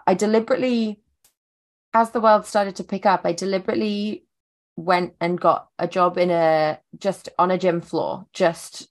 [0.06, 1.02] I deliberately,
[1.94, 4.27] as the world started to pick up, I deliberately
[4.78, 8.26] went and got a job in a just on a gym floor.
[8.32, 8.88] Just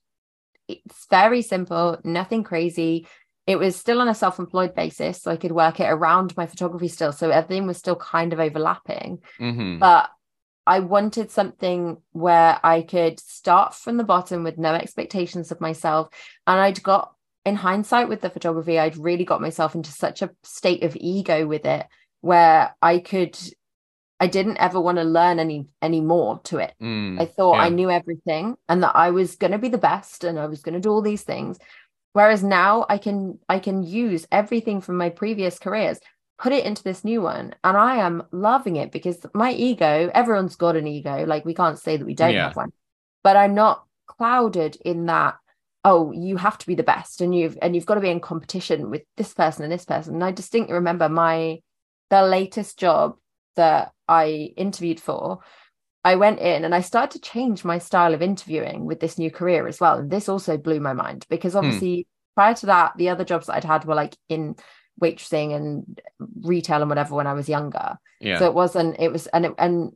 [0.67, 3.07] it's very simple, nothing crazy.
[3.47, 6.89] It was still on a self-employed basis, so I could work it around my photography
[6.89, 7.13] still.
[7.13, 10.11] So everything was still kind of overlapping hmm but
[10.67, 16.09] I wanted something where I could start from the bottom with no expectations of myself.
[16.45, 17.13] And I'd got,
[17.45, 21.47] in hindsight, with the photography, I'd really got myself into such a state of ego
[21.47, 21.85] with it
[22.19, 23.39] where I could,
[24.19, 26.73] I didn't ever want to learn any any more to it.
[26.81, 30.23] Mm, I thought I knew everything and that I was going to be the best
[30.23, 31.57] and I was going to do all these things.
[32.13, 35.99] Whereas now I can I can use everything from my previous careers,
[36.39, 40.55] put it into this new one, and I am loving it because my ego, everyone's
[40.55, 41.25] got an ego.
[41.27, 42.47] Like we can't say that we don't Yeah.
[42.47, 42.73] have one,
[43.23, 45.35] but I'm not clouded in that.
[45.83, 48.19] Oh, you have to be the best, and you've and you've got to be in
[48.19, 50.15] competition with this person and this person.
[50.15, 51.59] And I distinctly remember my
[52.09, 53.15] the latest job
[53.57, 55.39] that I interviewed for.
[56.03, 59.29] I went in and I started to change my style of interviewing with this new
[59.29, 59.97] career as well.
[59.97, 61.59] And this also blew my mind because hmm.
[61.59, 64.55] obviously prior to that, the other jobs that I'd had were like in
[65.01, 65.99] waitressing and
[66.41, 67.97] retail and whatever when I was younger.
[68.21, 68.39] Yeah.
[68.39, 69.91] So it wasn't, it was, and, it, and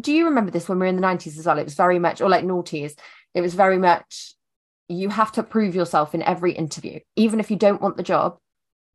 [0.00, 1.58] do you remember this when we were in the 90s as well?
[1.58, 2.94] It was very much, or like noughties,
[3.34, 4.34] it was very much,
[4.88, 8.38] you have to prove yourself in every interview, even if you don't want the job.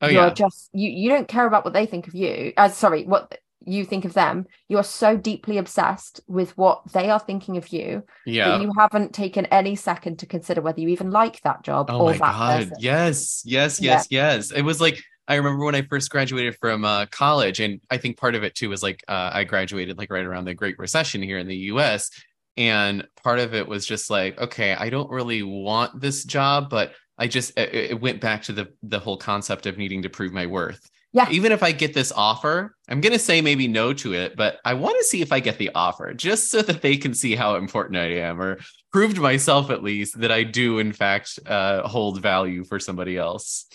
[0.02, 0.34] oh you're yeah.
[0.34, 3.84] just you you don't care about what they think of you as sorry what you
[3.86, 8.60] think of them you're so deeply obsessed with what they are thinking of you Yeah.
[8.60, 12.12] you haven't taken any second to consider whether you even like that job Oh or
[12.12, 12.60] my that god.
[12.60, 13.44] person Yes.
[13.46, 13.82] Yes.
[13.82, 13.92] Yeah.
[13.94, 14.08] Yes.
[14.10, 14.52] Yes.
[14.52, 18.16] It was like I remember when I first graduated from uh, college, and I think
[18.16, 21.24] part of it too was like uh, I graduated like right around the Great Recession
[21.24, 22.12] here in the U.S.
[22.58, 26.94] And part of it was just like, okay, I don't really want this job, but
[27.18, 30.32] I just it, it went back to the the whole concept of needing to prove
[30.32, 30.88] my worth.
[31.16, 31.30] Yeah.
[31.32, 34.60] Even if I get this offer, I'm going to say maybe no to it, but
[34.66, 37.36] I want to see if I get the offer just so that they can see
[37.36, 38.60] how important I am or
[38.92, 43.18] prove to myself at least that I do, in fact, uh, hold value for somebody
[43.18, 43.66] else.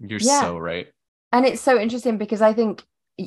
[0.00, 0.40] You're Yeah.
[0.40, 0.88] so right.
[1.30, 2.82] And it's so interesting because I think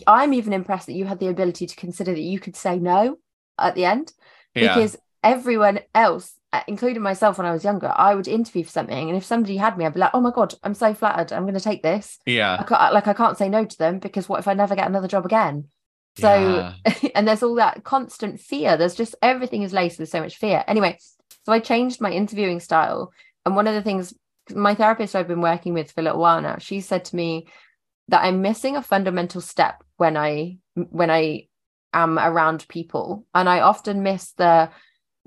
[0.05, 3.19] I'm even impressed that you had the ability to consider that you could say no
[3.57, 4.11] at the end
[4.53, 4.74] Yeah.
[4.76, 9.08] because everyone else, Uh, including myself when I was younger, I would interview for something.
[9.08, 11.32] And if somebody had me, I'd be like, oh my God, I'm so flattered.
[11.32, 12.20] I'm going to take this.
[12.28, 12.64] I yeah.
[12.64, 15.08] can't, like, I can't say no to them because what if I never get another
[15.08, 15.70] job again?
[16.18, 16.74] So,
[17.16, 18.76] and there's all that constant fear.
[18.76, 20.64] There's just everything is laced with so much fear.
[20.68, 20.97] Anyway,
[21.45, 23.14] so I changed my interviewing style.
[23.45, 24.14] And one of the things
[24.54, 27.47] my therapist I've been working with for a little while now, she said to me
[28.10, 31.47] that I'm missing a fundamental step when I when I
[31.93, 33.26] am around people.
[33.34, 34.70] And I often miss the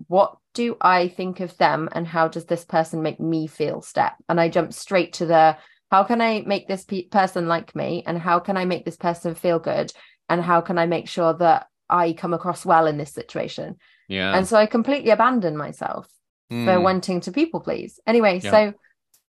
[0.08, 4.14] what do I think of them and how does this person make me feel step?
[4.28, 5.56] And I jump straight to the
[5.90, 8.96] how can I make this pe- person like me and how can I make this
[8.96, 9.92] person feel good
[10.28, 13.76] and how can I make sure that I come across well in this situation?
[14.08, 14.36] yeah.
[14.36, 16.08] And so I completely abandon myself
[16.48, 16.82] for Mm.
[16.82, 18.00] wanting to people please.
[18.06, 18.50] Anyway, Yeah.
[18.50, 18.72] so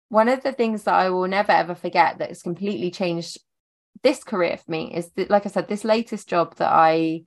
[0.08, 3.38] one of the things that I will never ever forget that has completely changed
[4.02, 7.22] this career for me is that, like I said, this latest job that I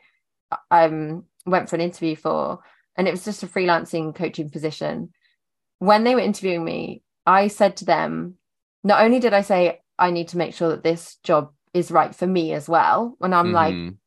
[0.71, 2.59] um went for an interview for,
[2.97, 5.09] and it was just a freelancing coaching position.
[5.79, 8.35] When they were interviewing me, I said to them,
[8.83, 12.13] not only did I say I need to make sure that this job is right
[12.15, 13.97] for me as well, when I'm like Mhm.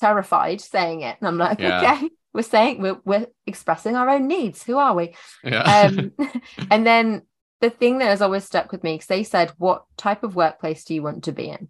[0.00, 1.80] terrified saying it, and I'm like, Yeah.
[1.82, 4.62] okay, we're saying we're we're expressing our own needs.
[4.62, 5.14] Who are we?
[5.44, 5.84] yeah.
[5.86, 6.12] um
[6.70, 7.22] and then
[7.60, 10.84] the thing that has always stuck with me because they said what type of workplace
[10.84, 11.68] do you want to be in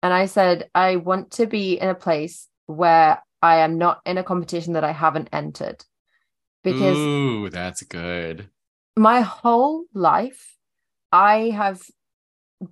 [0.00, 4.16] and i said i want to be in a place where i am not in
[4.16, 5.84] a competition that i haven't entered
[6.72, 8.48] because Ooh, that's good.
[8.96, 10.56] my whole life
[11.12, 11.80] i have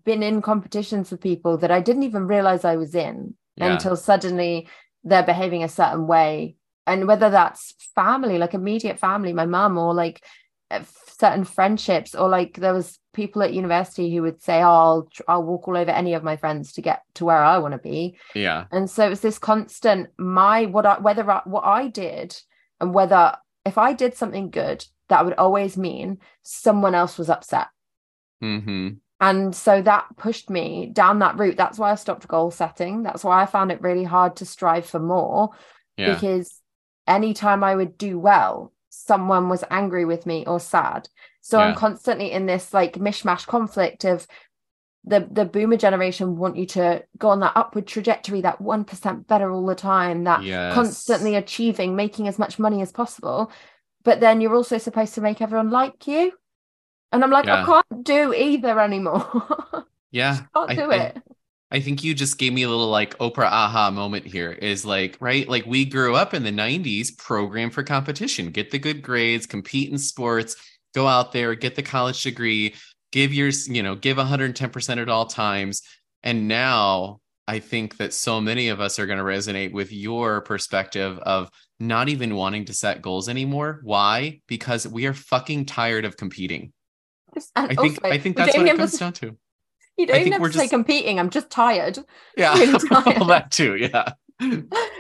[0.04, 3.72] been in competitions with people that i didn't even realize i was in Yeah.
[3.72, 4.68] until suddenly
[5.04, 9.94] they're behaving a certain way and whether that's family like immediate family my mum or
[9.94, 10.24] like
[10.70, 15.08] uh, certain friendships or like there was people at university who would say oh, I'll
[15.28, 17.78] I'll walk all over any of my friends to get to where I want to
[17.78, 18.64] be Yeah.
[18.72, 22.36] and so it's this constant my what I whether I, what I did
[22.80, 23.36] and whether
[23.66, 27.68] if I did something good that would always mean someone else was upset
[28.40, 28.88] hmm
[29.18, 33.24] and so that pushed me down that route that's why I stopped goal setting that's
[33.24, 35.50] why I found it really hard to strive for more
[35.96, 36.14] Yeah.
[36.14, 36.60] because
[37.06, 41.08] anytime I would do well, someone was angry with me or sad.
[41.40, 41.66] So Yeah.
[41.66, 44.26] I'm constantly in this like mishmash conflict of
[45.06, 49.26] the the boomer generation want you to go on that upward trajectory, that one percent
[49.28, 50.74] better all the time, that Yes.
[50.74, 53.50] constantly achieving, making as much money as possible.
[54.04, 56.32] But then you're also supposed to make everyone like you.
[57.12, 59.26] And I'm like, I can't do either anymore.
[60.12, 60.36] Yeah.
[60.54, 61.22] can't I- do I- it.
[61.68, 65.16] I think you just gave me a little like Oprah aha moment here is like,
[65.20, 65.48] right?
[65.48, 69.90] Like we grew up in the 90s program for competition, get the good grades, compete
[69.90, 70.54] in sports,
[70.94, 72.74] go out there, get the college degree,
[73.16, 75.80] give your, you know, give 110% at all times.
[76.22, 80.42] And now I think that so many of us are going to resonate with your
[80.42, 81.50] perspective of
[81.80, 83.80] not even wanting to set goals anymore.
[83.84, 84.42] Why?
[84.46, 86.74] Because we are fucking tired of competing.
[87.34, 89.36] And I think also, I think that's what it comes to- down to.
[89.96, 91.18] You don't I even have to say competing.
[91.18, 91.98] I'm just tired.
[92.36, 92.52] Yeah.
[92.90, 93.18] Tired.
[93.18, 93.76] well, that too.
[93.76, 94.12] Yeah.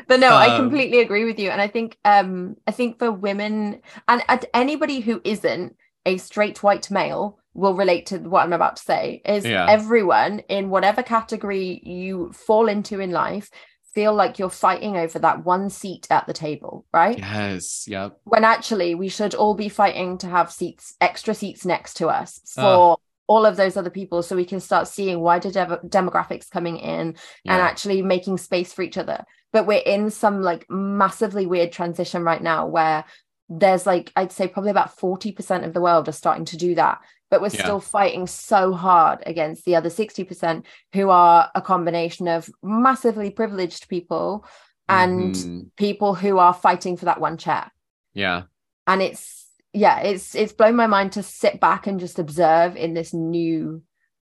[0.08, 3.12] but no i Um, completely agree with you and i think um i think for
[3.12, 8.52] women and, and anybody who isn't a straight white male will relate to what i'm
[8.52, 9.66] about to say is Yeah.
[9.68, 13.50] everyone in whatever category you fall into in life
[13.94, 17.86] feel like you're fighting over that one seat at the table right Yes.
[17.88, 18.18] Yep.
[18.24, 22.40] when actually we should all be fighting to have seats extra seats next to us
[22.54, 22.96] for Ah.
[23.26, 27.16] all of those other people so we can start seeing wider dev- demographics coming in
[27.46, 32.22] and actually making space for each other but we're in some like massively weird transition
[32.22, 33.04] right now where
[33.48, 37.00] there's like i'd say probably about 40% of the world are starting to do that
[37.30, 37.62] but we're Yeah.
[37.62, 43.88] still fighting so hard against the other 60% who are a combination of massively privileged
[43.88, 44.44] people
[44.88, 45.70] and Mhm.
[45.76, 47.70] people who are fighting for that one chair
[48.14, 48.42] yeah.
[48.86, 52.94] and it's yeah it's it's blown my mind to sit back and just observe in
[52.94, 53.82] this new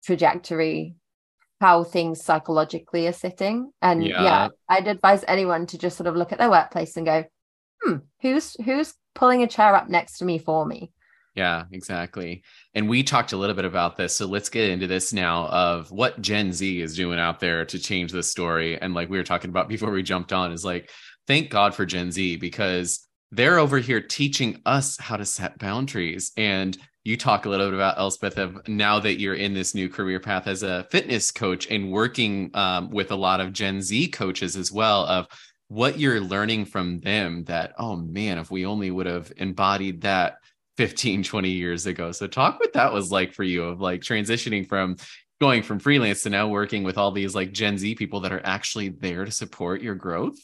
[0.04, 0.94] trajectory
[1.60, 4.22] how things psychologically are sitting and Yeah.
[4.22, 4.48] yeah.
[4.68, 7.24] i'd advise anyone to just sort of look at their workplace and go
[7.82, 10.92] hmm who's who's pulling a chair up next to me for me
[11.34, 12.42] Yeah, exactly.
[12.74, 14.16] And we talked a little bit about this.
[14.16, 17.78] So let's get into this now of what Gen Z is doing out there to
[17.78, 18.80] change this story.
[18.80, 20.90] And like we were talking about before we jumped on, is like,
[21.28, 26.32] thank God for Gen Z because they're over here teaching us how to set boundaries.
[26.36, 29.88] And you talk a little bit about Elspeth of now that you're in this new
[29.88, 34.08] career path as a fitness coach and working um, with a lot of Gen Z
[34.08, 35.26] coaches as well of
[35.68, 40.38] what you're learning from them that oh man if we only would have embodied that
[40.78, 42.12] 15 20 years ago.
[42.12, 44.96] So talk what that was like for you of like transitioning from
[45.40, 48.40] going from freelance to now working with all these like gen z people that are
[48.44, 50.38] actually there to support your growth?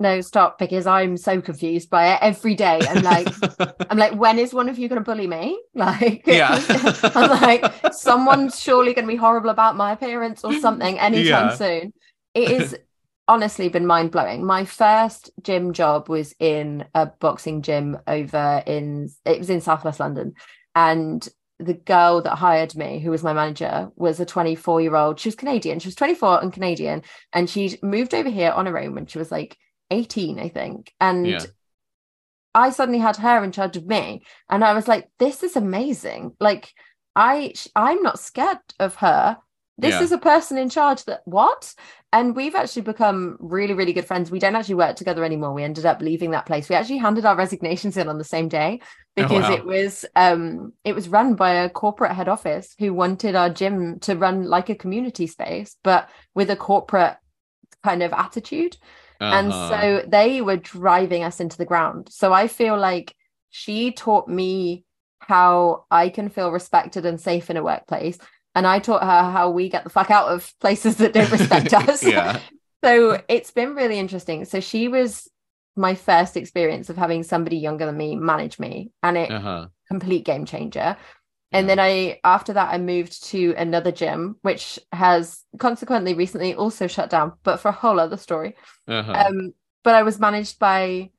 [0.00, 2.80] No stop because i'm so confused by it every day.
[2.88, 3.28] I'm like
[3.90, 5.60] i'm like when is one of you going to bully me?
[5.74, 6.58] Like yeah.
[7.14, 11.54] I'm like someone's surely going to be horrible about my appearance or something anytime yeah.
[11.54, 11.92] soon.
[12.34, 12.76] It is
[13.32, 14.44] honestly been mind blowing.
[14.44, 20.00] My first gym job was in a boxing gym over in it was in Southwest
[20.00, 20.34] London,
[20.74, 21.26] and
[21.58, 25.18] the girl that hired me, who was my manager, was a 24 year old.
[25.18, 25.78] She was Canadian.
[25.78, 29.18] She was 24 and Canadian, and she moved over here on her own when she
[29.18, 29.56] was like
[29.90, 30.92] 18, I think.
[31.00, 31.40] And yeah.
[32.54, 36.36] I suddenly had her in charge of me, and I was like, "This is amazing!"
[36.38, 36.70] Like,
[37.16, 39.38] I I'm not scared of her
[39.82, 40.02] this yeah.
[40.02, 41.74] is a person in charge that what?
[42.12, 44.30] And we've actually become really really good friends.
[44.30, 45.52] We don't actually work together anymore.
[45.52, 46.68] We ended up leaving that place.
[46.68, 48.80] We actually handed our resignations in on the same day
[49.16, 49.54] because oh, wow.
[49.54, 53.98] it was um it was run by a corporate head office who wanted our gym
[54.00, 57.16] to run like a community space but with a corporate
[57.82, 58.76] kind of attitude.
[59.20, 59.36] Uh-huh.
[59.36, 62.08] and so they were driving us into the ground.
[62.10, 63.14] So i feel like
[63.50, 64.84] she taught me
[65.20, 68.18] how i can feel respected and safe in a workplace
[68.54, 71.72] and I taught her how we get the fuck out of places that don't respect
[71.74, 72.02] us.
[72.02, 72.40] yeah.
[72.84, 74.44] so it's been really interesting.
[74.44, 75.28] So she was
[75.76, 79.68] my first experience of having somebody younger than me manage me, and it uh-huh.
[79.88, 80.96] complete game changer.
[81.54, 86.86] And then I, after that, I moved to another gym, which has consequently recently also
[86.86, 88.56] shut down, but for a whole other story.
[88.88, 89.12] Uh-huh.
[89.12, 89.52] Um,
[89.84, 91.10] but I was managed by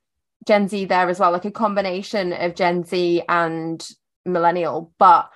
[0.44, 3.86] Gen Z there as well, like a combination of Gen Z and
[4.24, 4.92] millennial.
[4.98, 5.30] But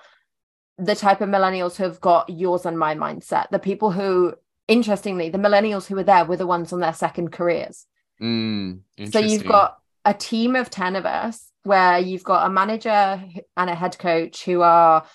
[0.79, 4.33] the type of millennials who have got yours and my mindset, the people who,
[4.67, 7.85] interestingly, the millennials who were there were the ones on their second careers.
[8.21, 13.21] Mm, so you've got a team of 10 of us where you've got a manager
[13.57, 15.05] and a head coach who are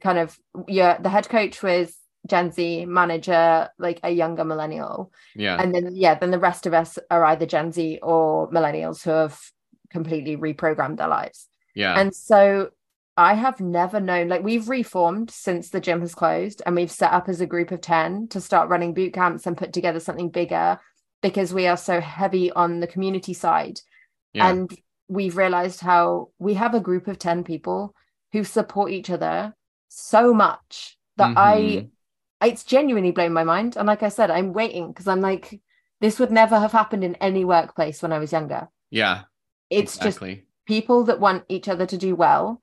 [0.00, 1.94] kind of, yeah, the head coach was
[2.26, 5.12] Gen Z manager, like a younger millennial.
[5.34, 5.60] Yeah.
[5.60, 9.10] And then, yeah, then the rest of us are either Gen Z or millennials who
[9.10, 9.38] have
[9.90, 11.48] completely reprogrammed their lives.
[11.74, 11.98] Yeah.
[11.98, 12.70] And so
[13.20, 17.12] I have never known, like, we've reformed since the gym has closed and we've set
[17.12, 20.30] up as a group of 10 to start running boot camps and put together something
[20.30, 20.80] bigger
[21.20, 23.78] because we are so heavy on the community side.
[24.32, 24.48] Yeah.
[24.48, 24.74] And
[25.06, 27.94] we've realized how we have a group of 10 people
[28.32, 29.54] who support each other
[29.88, 31.88] so much that mm-hmm.
[32.40, 33.76] I, it's genuinely blown my mind.
[33.76, 35.60] And like I said, I'm waiting because I'm like,
[36.00, 38.68] this would never have happened in any workplace when I was younger.
[38.88, 39.24] Yeah.
[39.68, 40.36] It's exactly.
[40.36, 42.62] just people that want each other to do well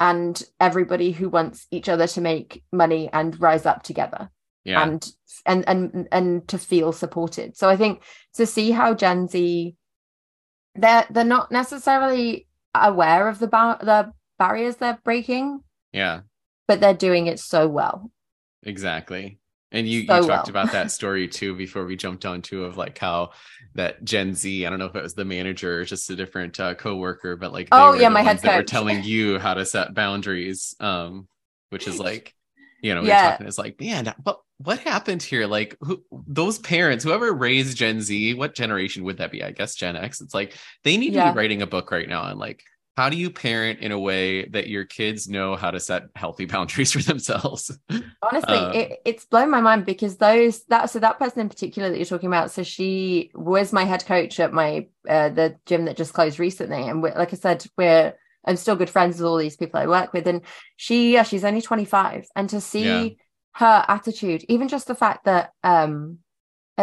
[0.00, 4.30] and everybody who wants each other to make money and rise up together.
[4.64, 4.82] Yeah.
[4.82, 5.12] and
[5.46, 7.56] and and and to feel supported.
[7.56, 8.02] So i think
[8.34, 9.76] to see how gen z
[10.74, 15.60] they're they're not necessarily aware of the ba- the barriers they're breaking.
[15.92, 16.20] Yeah.
[16.66, 18.10] But they're doing it so well.
[18.62, 19.38] Exactly
[19.72, 20.62] and you, so you talked well.
[20.62, 23.30] about that story too before we jumped on to of like how
[23.74, 26.58] that Gen Z, I don't know if it was the manager or just a different
[26.58, 30.74] uh, coworker, but like oh yeah, my head were telling you how to set boundaries,
[30.80, 31.28] um,
[31.70, 32.34] which is like,
[32.80, 35.46] you know, yeah, talking, it's like, man, what what happened here?
[35.46, 39.42] Like who, those parents, whoever raised Gen Z, what generation would that be?
[39.42, 40.20] I guess Gen X.
[40.20, 41.26] It's like they need yeah.
[41.26, 42.62] to be writing a book right now and like
[42.98, 46.46] how do you parent in a way that your kids know how to set healthy
[46.52, 47.70] boundaries for themselves?
[47.88, 51.90] Honestly um, it, it's blown my mind because those that so that person in particular
[51.90, 55.84] that you're talking about so she was my head coach at my uh, the gym
[55.84, 56.88] that just closed recently.
[56.88, 60.12] And like i said we're i'm still good friends with all these people i work
[60.12, 60.26] with.
[60.26, 60.40] And
[60.74, 63.08] she yeah she's only 25 and to see yeah.
[63.52, 66.18] her attitude even just the fact that um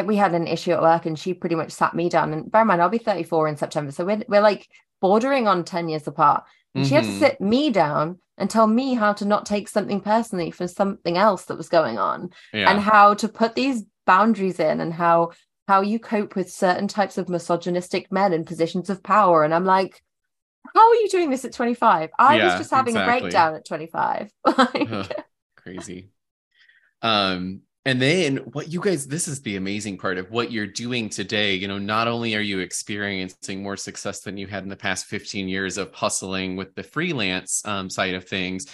[0.06, 2.34] we had an issue at work and she pretty much sat me down.
[2.34, 3.92] And bear in mind I'll be 34 in September.
[3.92, 4.68] So we're, we're like
[5.02, 6.44] bordering on 10 years apart.
[6.74, 6.90] And mm-hmm.
[6.90, 7.20] she had to mm-hmm.
[7.20, 11.46] sit me down and tell me how to not take something personally for something else
[11.46, 12.70] that was going on yeah.
[12.70, 15.32] and how to put these boundaries in and how
[15.68, 19.66] how you cope with certain types of misogynistic men in positions of power and i'm
[19.66, 20.02] like
[20.76, 23.18] how are you doing this at 25 i yeah, was just having exactly.
[23.18, 25.26] a breakdown at 25 like...
[25.56, 26.10] crazy
[27.02, 31.08] um and then what you guys, this is the amazing part of what you're doing
[31.08, 31.54] today.
[31.54, 35.06] You know, not only are you experiencing more success than you had in the past
[35.06, 38.66] 15 years of hustling with the freelance um, side of things,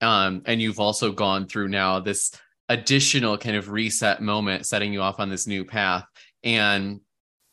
[0.00, 2.32] um, and you've also gone through now this
[2.68, 6.04] additional kind of reset moment, setting you off on this new path.
[6.44, 7.00] And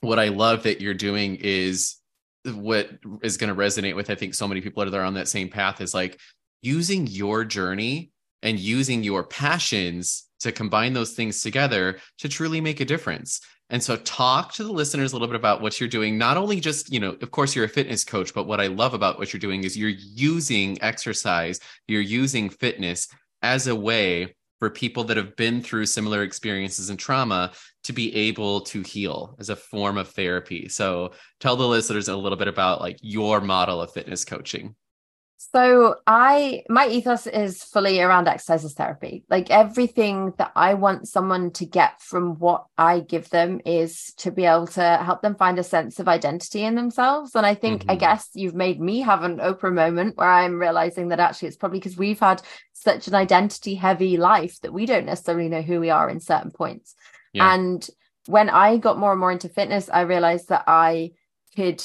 [0.01, 1.97] what I love that you're doing is
[2.45, 2.89] what
[3.21, 5.49] is going to resonate with, I think, so many people that are on that same
[5.49, 6.19] path is like,
[6.61, 12.79] using your journey and using your passions to combine those things together to truly make
[12.79, 13.41] a difference.
[13.69, 16.17] And so talk to the listeners a little bit about what you're doing.
[16.17, 18.93] Not only just, you know, of course you're a fitness coach, but what I love
[18.93, 23.07] about what you're doing is you're using exercise, you're using fitness
[23.41, 27.51] as a way for people that have been through similar experiences and trauma
[27.83, 30.67] to be able to heal as a form of therapy.
[30.67, 34.75] So tell the listeners a little bit about like your model of fitness coaching.
[35.41, 39.23] So I my ethos is fully around exercise as therapy.
[39.29, 44.31] Like everything that I want someone to get from what I give them is to
[44.31, 47.35] be able to help them find a sense of identity in themselves.
[47.35, 47.91] And I think mm-hmm.
[47.91, 51.57] I guess you've made me have an Oprah moment where I'm realizing that actually it's
[51.57, 52.41] probably because we've had
[52.73, 56.51] such an identity heavy life that we don't necessarily know who we are in certain
[56.51, 56.95] points.
[57.31, 57.53] Yeah.
[57.53, 57.89] And
[58.25, 61.11] when I got more and more into fitness, I realized that I
[61.55, 61.81] could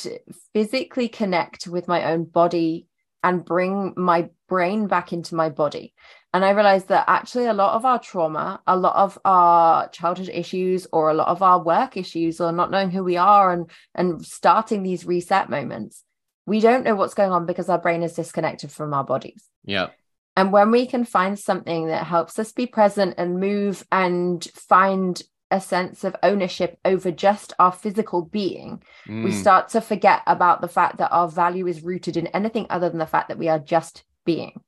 [0.53, 2.89] physically connect with my own body
[3.25, 5.95] and bring my brain back into my body.
[6.33, 10.31] And I realized that actually a lot of our trauma, a lot of our childhood
[10.33, 13.71] issues, or a lot of our work issues, or not knowing who we are and,
[13.95, 16.05] and starting these reset moments,
[16.45, 19.45] we don't know what's going on because our brain is disconnected from our bodies.
[19.65, 19.89] Yeah.
[20.37, 25.23] And when we can find something that helps us be present and move and find
[25.55, 29.23] a sense of ownership over just our physical being, mm.
[29.23, 32.89] we start to forget about the fact that our value is rooted in anything other
[32.91, 34.61] than the fact that we are just being.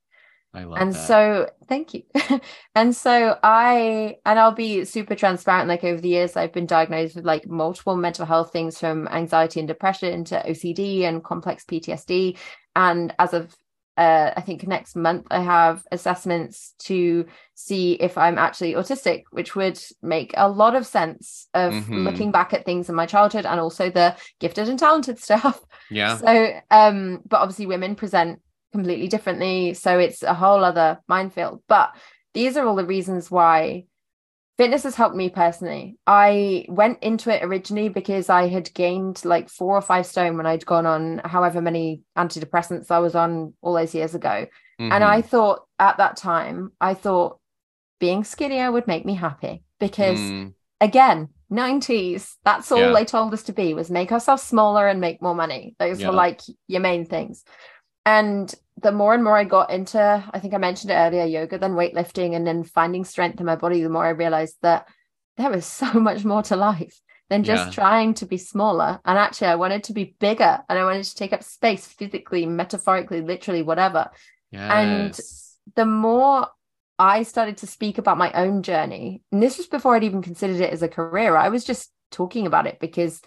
[0.53, 1.07] I love and that.
[1.07, 2.03] so thank you.
[2.75, 5.67] and so I and I'll be super transparent.
[5.67, 9.59] Like over the years, I've been diagnosed with like multiple mental health things from anxiety
[9.59, 12.37] and depression to OCD and complex PTSD.
[12.77, 13.53] And as of
[13.97, 17.25] uh, I think next month I have assessments to
[17.55, 22.05] see if I'm actually autistic, which would make a lot of sense of mm-hmm.
[22.05, 25.59] looking back at things in my childhood and also the gifted and talented stuff.
[25.89, 26.17] Yeah.
[26.17, 28.39] So, um, but obviously women present
[28.71, 31.63] completely differently, so it's a whole other minefield.
[31.67, 31.95] But
[32.35, 33.85] these are all the reasons why
[34.57, 35.97] fitness has helped me personally.
[36.07, 40.47] I went into it originally because I had gained like four or five stone when
[40.47, 44.47] I'd gone on however many antidepressants I was on all those years ago.
[44.79, 44.91] Mm-hmm.
[44.91, 47.39] And I thought at that time, I thought
[47.99, 50.53] being skinnier would make me happy because mm.
[50.81, 52.93] again, 90s, that's all yeah.
[52.93, 55.75] they told us to be was make ourselves smaller and make more money.
[55.79, 56.07] Those yeah.
[56.07, 57.43] were like your main things.
[58.05, 59.99] And the more and more I got into,
[60.31, 63.55] I think I mentioned it earlier, yoga, then weightlifting, and then finding strength in my
[63.55, 64.87] body, the more I realized that
[65.37, 66.99] there was so much more to life
[67.29, 67.71] than just yeah.
[67.71, 68.99] trying to be smaller.
[69.03, 72.45] And actually, I wanted to be bigger and I wanted to take up space physically,
[72.45, 74.11] metaphorically, literally, whatever.
[74.51, 74.71] Yes.
[74.71, 76.47] And the more
[76.97, 80.61] I started to speak about my own journey, and this was before I'd even considered
[80.61, 83.21] it as a career, I was just talking about it because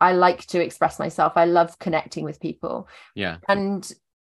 [0.00, 1.32] I like to express myself.
[1.36, 2.88] I love connecting with people.
[3.14, 3.38] Yeah.
[3.48, 3.90] And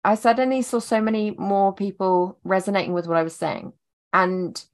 [0.07, 3.72] I suddenly saw so many more people resonating with what I was saying.
[4.12, 4.64] And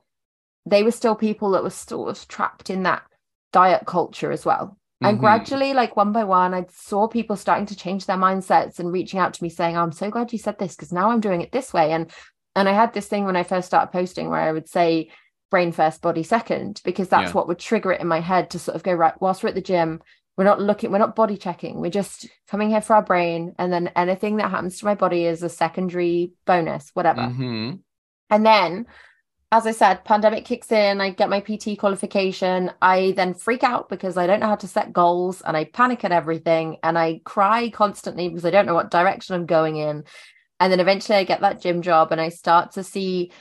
[0.67, 3.03] they were still people that were sort of trapped in that
[3.51, 4.77] diet culture as well.
[5.01, 5.25] And mm-hmm.
[5.25, 9.19] gradually, like one by one, I saw people starting to change their mindsets and reaching
[9.19, 11.51] out to me saying, I'm so glad you said this because now I'm doing it
[11.51, 11.93] this way.
[11.93, 12.13] And
[12.55, 15.11] and I had this thing when I first started posting where I would say
[15.51, 17.33] brain first, body second, because that's yeah.
[17.33, 19.55] what would trigger it in my head to sort of go, right, whilst we're at
[19.55, 20.03] the gym,
[20.37, 21.81] we're not looking we're not body checking.
[21.81, 23.55] We're just coming here for our brain.
[23.59, 27.23] And then anything that happens to my body is a secondary bonus whatever.
[27.23, 27.77] Mm-hmm.
[28.31, 28.87] and then
[29.51, 31.01] as i said pandemic kicks in.
[31.01, 32.73] I get my pt qualification.
[32.81, 36.05] I then freak out because i don't know how to set goals and i panic
[36.05, 40.05] at everything and i cry constantly because i don't know what direction i'm going in.
[40.61, 43.33] And then eventually i get that gym job and i start to see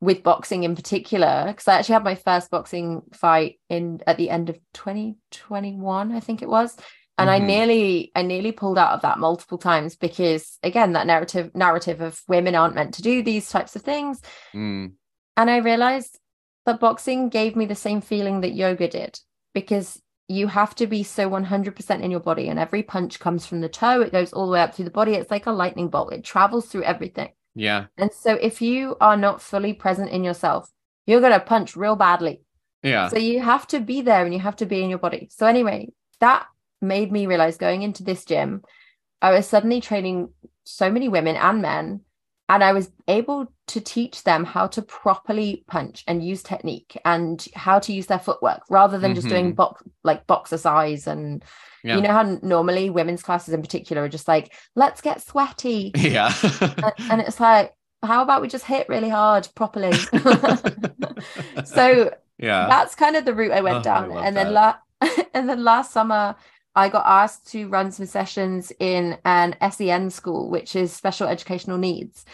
[0.00, 4.30] with boxing in particular because I actually had my first boxing fight in at the
[4.30, 6.76] end of 2021 I think it was.
[7.18, 7.42] And mm-hmm.
[7.42, 12.00] I nearly I nearly pulled out of that multiple times because again that narrative narrative
[12.00, 14.20] of women aren't meant to do these types of things.
[14.54, 14.92] Mm.
[15.36, 16.18] and I realized
[16.66, 19.18] that boxing gave me the same feeling that yoga did
[19.54, 23.60] because you have to be so 100% in your body and every punch comes from
[23.60, 24.00] the toe.
[24.00, 25.12] It goes all the way up through the body.
[25.12, 26.12] It's like a lightning bolt.
[26.12, 27.86] It travels through everything yeah.
[27.96, 30.70] And so if you are not fully present in yourself,
[31.06, 32.42] you're going to punch real badly.
[32.82, 33.08] Yeah.
[33.08, 35.28] So you have to be there and you have to be in your body.
[35.32, 35.88] So anyway,
[36.20, 36.46] that
[36.82, 38.62] made me realize going into this gym,
[39.22, 40.28] I was suddenly training
[40.64, 42.00] so many women and men
[42.48, 47.44] and I was able to teach them how to properly punch and use technique and
[47.54, 49.16] how to use their footwork rather than mm-hmm.
[49.16, 49.54] just doing mm-hmm.
[49.54, 51.42] box like boxercise and
[51.86, 51.96] yeah.
[51.96, 56.32] you know how normally women's classes in particular are just like let's get sweaty yeah
[57.10, 59.92] and, it's like how about we just hit really hard properly
[61.64, 64.76] so yeah that's kind of the route I went oh, down I and then la-
[65.34, 66.36] and then last summer
[66.76, 71.78] I got asked to run some sessions in an SEN school, which is special educational
[71.78, 72.26] needs.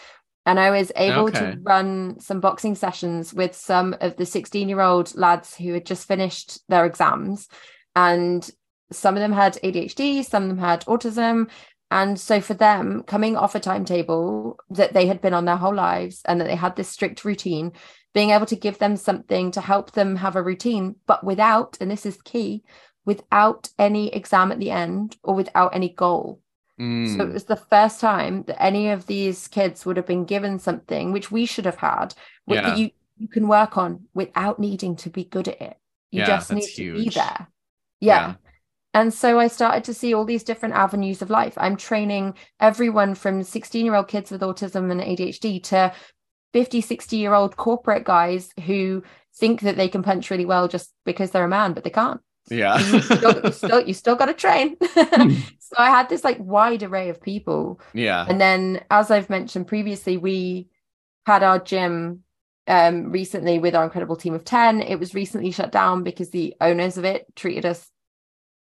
[0.45, 1.39] And I was able Okay.
[1.39, 5.85] to run some boxing sessions with some of the 16 year old lads who had
[5.85, 7.47] just finished their exams.
[7.95, 8.47] And
[8.95, 11.49] some of them had ADHD, some of them had autism.
[11.91, 15.75] And so for them, coming off a timetable that they had been on their whole
[15.75, 17.71] lives and that they had this strict routine,
[18.13, 21.91] being able to give them something to help them have a routine, but without, and
[21.91, 22.63] this is key,
[23.05, 26.39] without any exam at the end or without any goal.
[26.79, 30.25] So Mm, it was the first time that any of these kids would have been
[30.25, 32.15] given something which we should have had,
[32.49, 32.61] wh- Yeah.
[32.61, 35.77] that you you can work on without needing to be good at it.
[36.09, 37.13] You Yeah, just need that's to be huge.
[37.13, 37.47] there.
[37.99, 38.29] Yeah.
[38.29, 38.33] Yeah.
[38.93, 41.53] And so I started to see all these different avenues of life.
[41.57, 45.93] I'm training everyone from 16 year old kids with autism and ADHD to
[46.53, 49.03] 50, 60 year old corporate guys who
[49.35, 52.21] think that they can punch really well just because they're a man, but they can't.
[52.49, 52.77] yeah.
[52.77, 54.77] You still, you still, you still got to train.
[54.93, 57.81] so I had this like wide array of people.
[57.93, 58.25] yeah.
[58.29, 60.67] And then, as I've mentioned previously, we
[61.25, 62.23] had our gym
[62.67, 64.81] um, recently with our incredible team of 10.
[64.81, 67.89] It was recently shut down because the owners of it treated us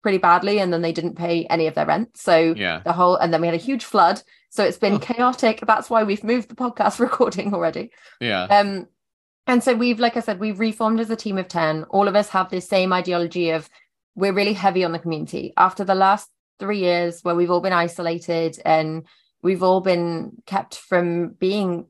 [0.01, 2.17] pretty badly and then they didn't pay any of their rent.
[2.17, 2.81] So Yeah.
[2.83, 4.21] the whole, and then we had a huge flood.
[4.49, 4.99] So it's been Oh.
[4.99, 5.61] chaotic.
[5.65, 7.91] That's why we've moved the podcast recording already.
[8.19, 8.43] Yeah.
[8.45, 8.87] Um,
[9.47, 11.83] and so we've, like I said, we've reformed as a team of 10.
[11.85, 13.69] All of us have this same ideology of
[14.15, 15.53] we're really heavy on the community.
[15.57, 16.29] After the last
[16.59, 19.03] three years where we've all been isolated and
[19.41, 21.85] we've all been kept from being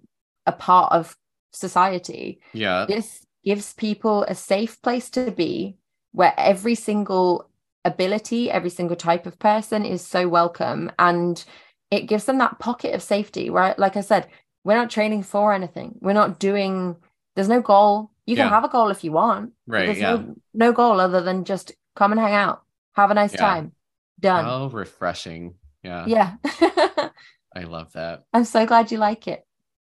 [0.46, 1.18] a part of
[1.52, 2.86] society, Yeah.
[2.88, 5.78] this gives people a safe place to be
[6.14, 7.50] where every single
[7.86, 10.92] ability, every single type of person is so welcome.
[11.00, 11.44] And
[11.90, 14.28] it gives them that pocket of safety where, like I said,
[14.64, 15.96] we're not training for anything.
[16.02, 16.96] We're not doing,
[17.36, 18.12] there's no goal.
[18.26, 18.50] You can Yeah.
[18.50, 19.54] have a goal if you want.
[19.68, 19.88] Right.
[19.88, 20.16] There's Yeah.
[20.18, 22.62] no, no goal other than just come and hang out,
[22.94, 23.40] have a nice Yeah.
[23.40, 23.72] time.
[24.20, 24.46] Done.
[24.48, 25.56] Oh, refreshing.
[25.84, 26.06] Yeah.
[26.06, 26.36] Yeah.
[27.56, 28.24] I love that.
[28.34, 29.46] I'm so glad you like it.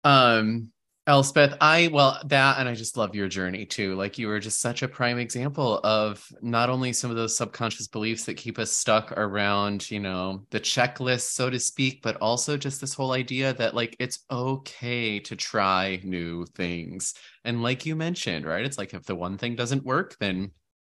[0.04, 0.72] Um,
[1.08, 3.96] Elspeth, I well that and I just love your journey too.
[3.96, 7.88] Like you were just such a prime example of not only some of those subconscious
[7.88, 12.58] beliefs that keep us stuck around, you know, the checklist, so to speak, but also
[12.58, 17.14] just this whole idea that like it's okay to try new things.
[17.46, 18.66] And like you mentioned, right?
[18.66, 20.52] It's like if the one thing doesn't work, then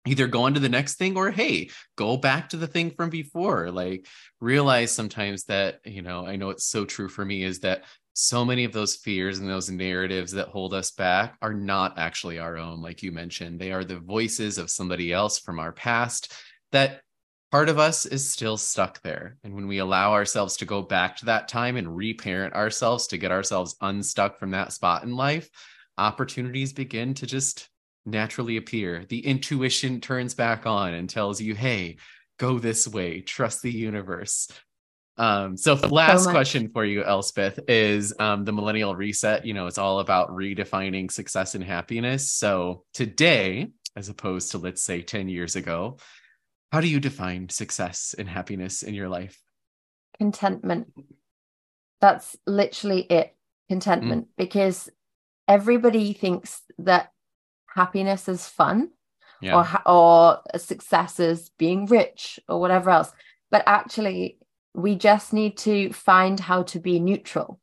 [0.08, 3.10] either go on to the next thing or hey, go back to the thing from
[3.10, 3.70] before.
[3.70, 4.08] Like
[4.40, 7.84] realize sometimes that, you know, I know it's so true for me is that
[8.20, 12.38] so many of those fears and those narratives that hold us back are not actually
[12.38, 13.60] our own like you mentioned.
[13.60, 16.34] They are the voices of somebody else from our past
[16.74, 17.02] that
[17.50, 19.38] part of us is still stuck there.
[19.46, 23.18] And when we allow ourselves to go back to that time and reparent ourselves to
[23.18, 25.50] get ourselves unstuck from that spot in life
[25.98, 27.70] opportunities begin to just
[28.06, 29.06] naturally appear.
[29.08, 31.98] The intuition turns back on and tells you hey
[32.38, 33.22] go this way.
[33.22, 34.50] Trust the universe
[35.20, 36.34] um, so last much.
[36.34, 39.46] question for you, Elspeth, is um, the millennial reset.
[39.46, 42.32] You know, it's all about redefining success and happiness.
[42.32, 45.98] So today, as opposed to let's say 10 years ago,
[46.72, 49.40] how do you define success and happiness in your life?
[50.18, 50.92] contentment.
[52.02, 53.36] That's literally it.
[53.70, 54.28] Contentment.
[54.38, 54.90] Because
[55.48, 57.12] everybody thinks that
[57.74, 58.90] happiness is fun
[59.42, 59.56] Yeah.
[59.56, 63.12] or or success is being rich or whatever else.
[63.50, 64.40] But actually,
[64.74, 67.60] we just need to find how to be neutral.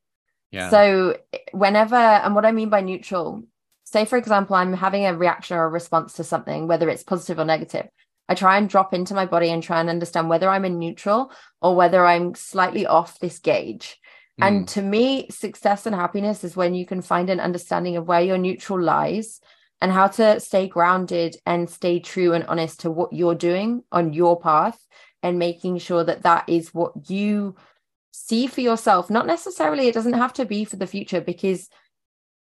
[0.51, 0.71] yeah.
[0.71, 1.17] So
[1.53, 3.43] whenever, and what I mean by neutral,
[3.85, 7.39] say for example, I'm having a reaction or a response to something, whether it's positive
[7.39, 7.89] or negative.
[8.29, 11.31] I try and drop into my body and try and understand whether I'm in neutral
[11.63, 14.01] or whether I'm slightly off this gauge.
[14.41, 18.09] Mm, And to me, success and happiness is when you can find an understanding of
[18.09, 19.41] where your neutral lies
[19.81, 24.13] and how to stay grounded and stay true and honest to what you're doing on
[24.13, 24.79] your path
[25.27, 27.57] and making sure that that is what you
[28.13, 29.11] see for yourself.
[29.11, 31.69] Not necessarily, it doesn't have to be for the future, because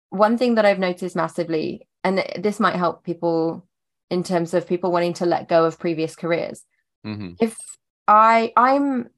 [0.08, 3.68] one thing that I've noticed massively, and this might help people
[4.08, 6.64] in terms of people wanting to let go of previous careers.
[7.06, 7.36] mhm.
[7.38, 7.58] If
[8.08, 9.10] I, I'm,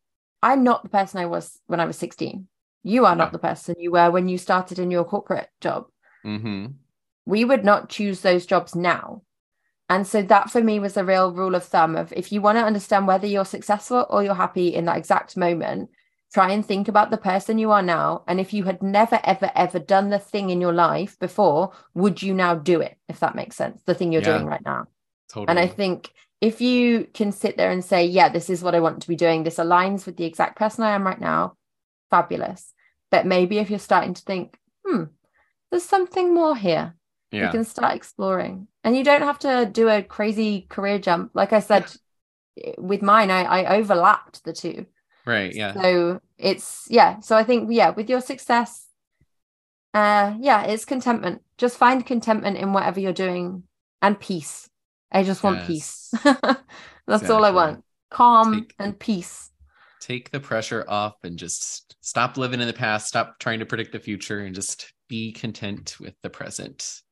[0.42, 2.48] I'm not the person I was when I was 16.
[2.82, 3.22] You are Yeah.
[3.22, 5.86] not the person you were when you started in your corporate job.
[6.26, 6.74] Mhm.
[7.26, 9.22] We would not choose those jobs now.
[9.92, 12.56] And so that for me was a real rule of thumb of if you want
[12.56, 15.90] to understand whether you're successful or you're happy in that exact moment,
[16.32, 18.24] try and think about the person you are now.
[18.26, 22.22] And if you had never, ever, ever done the thing in your life before, would
[22.22, 22.96] you now do it?
[23.06, 24.32] If that makes sense, the thing you're Yeah.
[24.32, 24.86] doing right now.
[25.28, 25.46] Totally.
[25.48, 28.80] And I think if you can sit there and say, yeah, this is what I
[28.80, 31.58] want to be doing, this aligns with the exact person I am right now,
[32.08, 32.72] fabulous.
[33.10, 35.04] But maybe if you're starting to think, hmm,
[35.70, 36.94] there's something more here,
[37.32, 38.68] you can start exploring.
[38.84, 41.30] And you don't have to do a crazy career jump.
[41.34, 41.86] Like I said,
[42.78, 44.86] with mine, I, I overlapped the two.
[45.24, 45.54] Right.
[45.54, 45.72] Yeah.
[45.74, 47.20] So it's, yeah.
[47.20, 48.86] So I think, yeah, with your success,
[49.94, 53.62] uh yeah it's contentment just find contentment in whatever you're doing
[54.00, 54.70] and peace
[55.12, 55.66] i just want Yes.
[55.66, 56.14] peace
[57.06, 59.50] that's all i want calm Take- and peace
[60.00, 63.92] Take the pressure off and just stop living in the past, stop trying to predict
[63.92, 67.02] the future, and just be content with the present.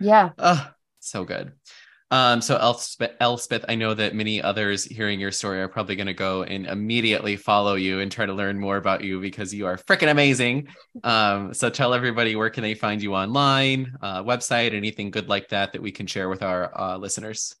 [0.00, 0.70] Yeah Oh,
[1.00, 1.52] so good.
[2.10, 6.06] Um, so Elspeth, Elspeth, I know that many others hearing your story are probably going
[6.06, 9.66] to go and immediately follow you and try to learn more about you because you
[9.66, 10.68] are freaking amazing.
[11.02, 15.48] Um, so tell everybody where can they find you online, uh, website, anything good like
[15.48, 17.56] that that we can share with our uh, listeners.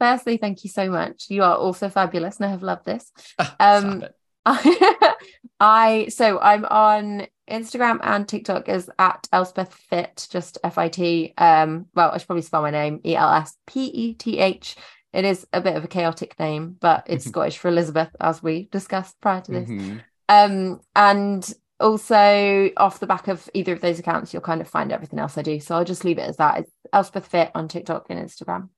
[0.00, 3.56] firstly thank you so much you are also fabulous and i have loved this Ah,
[3.60, 4.04] Um.
[5.60, 11.34] I so I'm on Instagram and TikTok is at Elspeth Fit, just F I T.
[11.38, 14.76] Um, well, I should probably spell my name E L S P E T H.
[15.12, 18.68] It is a bit of a chaotic name, but it's Scottish for Elizabeth, as we
[18.70, 19.68] discussed prior to this.
[19.68, 20.02] Mhm.
[20.28, 24.92] Um, and also off the back of either of those accounts, you'll kind of find
[24.92, 25.60] everything else I do.
[25.60, 26.58] So I'll just leave it as that.
[26.58, 28.68] It's Elspeth Fit on TikTok and Instagram.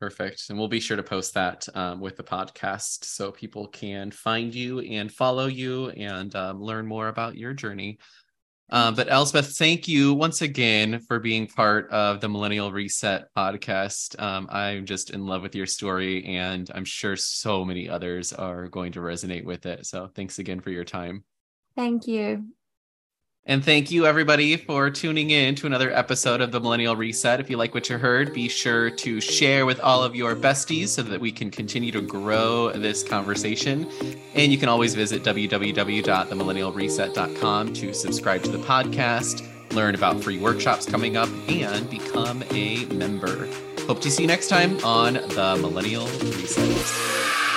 [0.00, 0.44] Perfect.
[0.48, 4.54] And we'll be sure to post that um, with the podcast so people can find
[4.54, 7.98] you and follow you and um, learn more about your journey.
[8.70, 14.20] Um, but Elspeth, thank you once again for being part of the Millennial Reset podcast.
[14.20, 18.68] Um, I'm just in love with your story, and I'm sure so many others are
[18.68, 19.86] going to resonate with it.
[19.86, 21.24] So thanks again for your time.
[21.76, 22.48] Thank you.
[23.48, 27.40] And thank you, everybody, for tuning in to another episode of the Millennial Reset.
[27.40, 30.88] If you like what you heard, be sure to share with all of your besties
[30.88, 33.90] so that we can continue to grow this conversation.
[34.34, 40.84] And you can always visit www.themillennialreset.com to subscribe to the podcast, learn about free workshops
[40.84, 43.48] coming up, and become a member.
[43.86, 47.47] Hope to see you next time on the Millennial Reset.